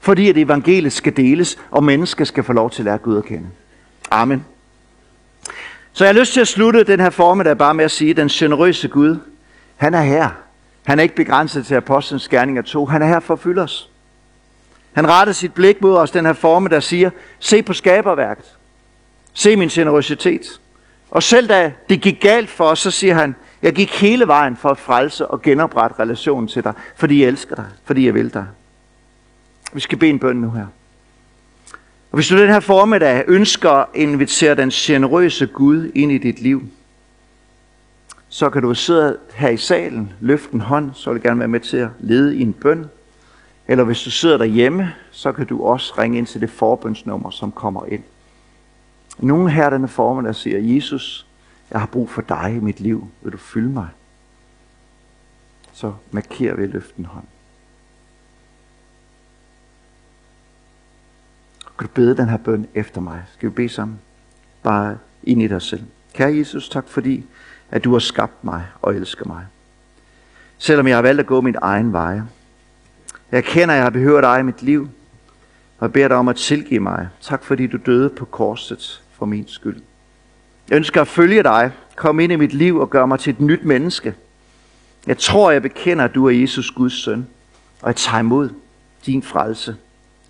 Fordi 0.02 0.30
at 0.30 0.38
evangeliet 0.38 0.94
skal 0.94 1.18
deles, 1.18 1.58
og 1.72 1.84
mennesker 1.84 2.26
skal 2.26 2.44
få 2.44 2.54
lov 2.54 2.70
til 2.70 2.82
at 2.82 2.86
lære 2.86 2.98
Gud 2.98 3.18
at 3.18 3.26
kende. 3.26 3.48
Amen. 4.12 4.46
Så 5.94 6.04
jeg 6.04 6.14
har 6.14 6.20
lyst 6.20 6.34
til 6.34 6.42
at 6.42 6.48
slutte 6.48 6.84
den 6.84 7.00
her 7.00 7.10
formiddag 7.10 7.58
bare 7.58 7.74
med 7.74 7.86
at 7.86 7.92
sige, 7.92 8.10
at 8.12 8.18
den 8.18 8.28
generøse 8.28 8.88
Gud, 8.88 9.18
han 9.76 9.94
er 9.94 10.02
her. 10.02 10.30
Han 10.86 11.00
er 11.00 11.04
ikke 11.04 11.16
begrænset 11.16 11.66
til 11.66 11.76
apostlenes 11.76 12.28
gerninger 12.28 12.62
2. 12.62 12.86
Han 12.86 13.02
er 13.02 13.08
her 13.08 13.20
for 13.20 13.34
at 13.34 13.40
fylde 13.40 13.62
os. 13.62 13.90
Han 14.94 15.08
retter 15.08 15.34
sit 15.34 15.54
blik 15.54 15.82
mod 15.82 15.98
os 15.98 16.12
den 16.12 16.26
her 16.26 16.34
forme, 16.34 16.70
der 16.70 16.80
siger, 16.80 17.10
se 17.40 17.64
på 17.64 17.74
skaberværket. 17.74 18.46
Se 19.34 19.56
min 19.56 19.70
generøsitet. 19.70 20.60
Og 21.12 21.24
selv 21.24 21.50
da 21.50 21.74
det 21.90 22.02
gik 22.02 22.20
galt 22.22 22.50
for 22.50 22.66
os, 22.66 22.80
så 22.80 22.92
siger 22.92 23.14
han, 23.14 23.36
jeg 23.62 23.74
gik 23.74 24.02
hele 24.02 24.28
vejen 24.28 24.56
for 24.56 24.70
at 24.70 24.78
frelse 24.78 25.28
og 25.28 25.42
genoprette 25.42 26.00
relationen 26.00 26.48
til 26.48 26.64
dig, 26.64 26.74
fordi 26.96 27.22
jeg 27.22 27.28
elsker 27.28 27.56
dig, 27.56 27.66
fordi 27.86 28.06
jeg 28.06 28.14
vil 28.14 28.34
dig. 28.34 28.46
Vi 29.74 29.80
skal 29.80 29.98
bede 29.98 30.10
en 30.10 30.20
bøn 30.20 30.36
nu 30.36 30.52
her. 30.52 30.66
Og 32.12 32.16
hvis 32.16 32.28
du 32.28 32.38
den 32.38 32.50
her 32.50 32.60
formiddag 32.60 33.24
ønsker 33.28 33.72
at 33.72 33.88
invitere 33.94 34.56
den 34.56 34.70
generøse 34.70 35.48
Gud 35.48 35.92
ind 35.96 36.12
i 36.12 36.18
dit 36.18 36.42
liv, 36.42 36.64
så 38.30 38.50
kan 38.50 38.62
du 38.62 38.74
sidde 38.74 39.18
her 39.34 39.50
i 39.50 39.58
salen, 39.58 40.14
løfte 40.20 40.54
en 40.54 40.62
hånd, 40.62 40.92
så 40.94 41.10
vil 41.10 41.18
jeg 41.18 41.24
gerne 41.24 41.40
være 41.40 41.48
med 41.48 41.60
til 41.60 41.78
at 41.78 41.90
lede 42.00 42.38
i 42.38 42.42
en 42.42 42.54
bøn. 42.54 42.86
Eller 43.68 43.84
hvis 43.84 44.04
du 44.04 44.12
sidder 44.12 44.38
derhjemme, 44.38 44.94
så 45.12 45.32
kan 45.32 45.46
du 45.46 45.64
også 45.64 45.94
ringe 45.98 46.18
ind 46.18 46.28
til 46.28 46.42
det 46.42 46.50
forbønsnummer, 46.50 47.30
som 47.30 47.52
kommer 47.52 47.86
ind. 47.86 48.04
Nogen 49.20 49.50
her 49.50 49.70
denne 49.70 49.88
formiddag 49.88 50.36
siger, 50.36 50.76
Jesus, 50.76 51.28
jeg 51.72 51.80
har 51.80 51.88
brug 51.88 52.10
for 52.10 52.22
dig 52.22 52.54
i 52.56 52.60
mit 52.60 52.80
liv. 52.80 53.08
Vil 53.22 53.34
du 53.34 53.38
fylde 53.38 53.70
mig? 53.70 53.88
Så 55.74 55.94
markerer 56.12 56.56
vi 56.56 56.68
løften 56.68 57.06
hånd. 57.06 57.26
Skal 61.82 61.88
du 61.88 61.94
bede 61.94 62.18
den 62.18 62.30
her 62.30 62.38
bøn 62.38 62.68
efter 62.76 63.02
mig? 63.02 63.24
Skal 63.34 63.50
vi 63.50 63.54
bede 63.54 63.70
sammen? 63.70 64.00
Bare 64.64 64.98
ind 65.24 65.42
i 65.42 65.48
dig 65.48 65.62
selv. 65.62 65.82
Kære 66.14 66.38
Jesus, 66.38 66.70
tak 66.70 66.88
fordi, 66.88 67.26
at 67.72 67.84
du 67.84 67.92
har 67.92 68.00
skabt 68.00 68.44
mig 68.44 68.64
og 68.82 68.96
elsker 68.96 69.26
mig. 69.26 69.46
Selvom 70.58 70.88
jeg 70.88 70.98
har 70.98 71.02
valgt 71.02 71.20
at 71.20 71.26
gå 71.26 71.42
min 71.42 71.56
egen 71.62 71.94
vej. 71.94 72.22
Jeg 73.32 73.44
kender, 73.44 73.74
at 73.74 73.78
jeg 73.78 73.86
har 73.86 73.90
behøvet 73.90 74.24
dig 74.24 74.40
i 74.40 74.44
mit 74.44 74.64
liv. 74.64 74.90
Og 75.80 75.86
jeg 75.86 75.94
beder 75.94 76.08
dig 76.08 76.18
om 76.18 76.28
at 76.28 76.36
tilgive 76.36 76.80
mig. 76.80 77.10
Tak 77.22 77.44
fordi 77.44 77.68
du 77.68 77.78
døde 77.86 78.10
på 78.10 78.26
korset 78.26 79.04
for 79.12 79.26
min 79.26 79.48
skyld. 79.48 79.82
Jeg 80.70 80.76
ønsker 80.76 81.02
at 81.02 81.08
følge 81.08 81.44
dig. 81.44 81.72
Kom 81.96 82.20
ind 82.20 82.32
i 82.32 82.36
mit 82.36 82.54
liv 82.54 82.78
og 82.78 82.90
gør 82.90 83.06
mig 83.06 83.20
til 83.20 83.34
et 83.34 83.42
nyt 83.42 83.64
menneske. 83.64 84.16
Jeg 85.08 85.18
tror, 85.18 85.52
jeg 85.52 85.62
bekender, 85.62 86.06
at 86.06 86.16
du 86.16 86.26
er 86.26 86.32
Jesus 86.32 86.72
Guds 86.72 87.04
søn. 87.04 87.28
Og 87.82 87.88
jeg 87.88 87.96
tager 87.96 88.20
imod 88.20 88.50
din 89.06 89.24
frelse. 89.24 89.76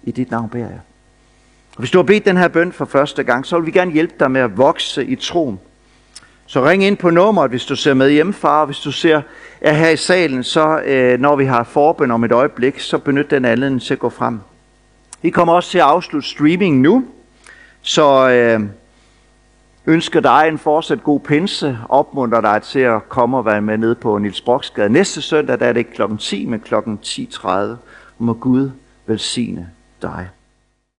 I 0.03 0.11
dit 0.11 0.31
navn 0.31 0.49
beder 0.49 0.67
jeg. 0.67 0.79
Hvis 1.81 1.91
du 1.91 1.97
har 1.97 2.03
bedt 2.03 2.25
den 2.25 2.37
her 2.37 2.47
bøn 2.47 2.71
for 2.71 2.85
første 2.85 3.23
gang, 3.23 3.45
så 3.45 3.57
vil 3.57 3.65
vi 3.65 3.71
gerne 3.71 3.91
hjælpe 3.91 4.13
dig 4.19 4.31
med 4.31 4.41
at 4.41 4.57
vokse 4.57 5.05
i 5.05 5.15
troen. 5.15 5.59
Så 6.45 6.65
ring 6.65 6.83
ind 6.83 6.97
på 6.97 7.09
nummeret, 7.09 7.49
hvis 7.49 7.65
du 7.65 7.75
ser 7.75 7.93
med 7.93 8.09
hjemmefra, 8.11 8.65
hvis 8.65 8.79
du 8.79 8.91
ser 8.91 9.21
er 9.61 9.73
her 9.73 9.89
i 9.89 9.97
salen, 9.97 10.43
så 10.43 10.81
øh, 10.85 11.19
når 11.19 11.35
vi 11.35 11.45
har 11.45 11.63
forbøn 11.63 12.11
om 12.11 12.23
et 12.23 12.31
øjeblik, 12.31 12.79
så 12.79 12.97
benyt 12.97 13.31
den 13.31 13.45
anden 13.45 13.79
til 13.79 13.93
at 13.93 13.99
gå 13.99 14.09
frem. 14.09 14.39
Vi 15.21 15.29
kommer 15.29 15.53
også 15.53 15.69
til 15.69 15.77
at 15.77 15.83
afslutte 15.83 16.29
streaming 16.29 16.81
nu, 16.81 17.05
så 17.81 18.29
øh, 18.29 18.59
ønsker 19.85 20.19
dig 20.19 20.47
en 20.47 20.57
fortsat 20.57 21.03
god 21.03 21.19
pinse, 21.19 21.77
opmunter 21.89 22.41
dig 22.41 22.61
til 22.61 22.79
at 22.79 23.09
komme 23.09 23.37
og 23.37 23.45
være 23.45 23.61
med 23.61 23.77
ned 23.77 23.95
på 23.95 24.17
Nils 24.17 24.41
Broksgade. 24.41 24.89
Næste 24.89 25.21
søndag 25.21 25.59
der 25.59 25.65
er 25.65 25.73
det 25.73 25.79
ikke 25.79 25.93
klokken 25.93 26.17
10, 26.17 26.45
men 26.45 26.59
klokken 26.59 26.99
10.30. 27.05 27.49
Må 28.17 28.33
Gud 28.33 28.71
velsigne 29.05 29.69
dig. 30.01 30.29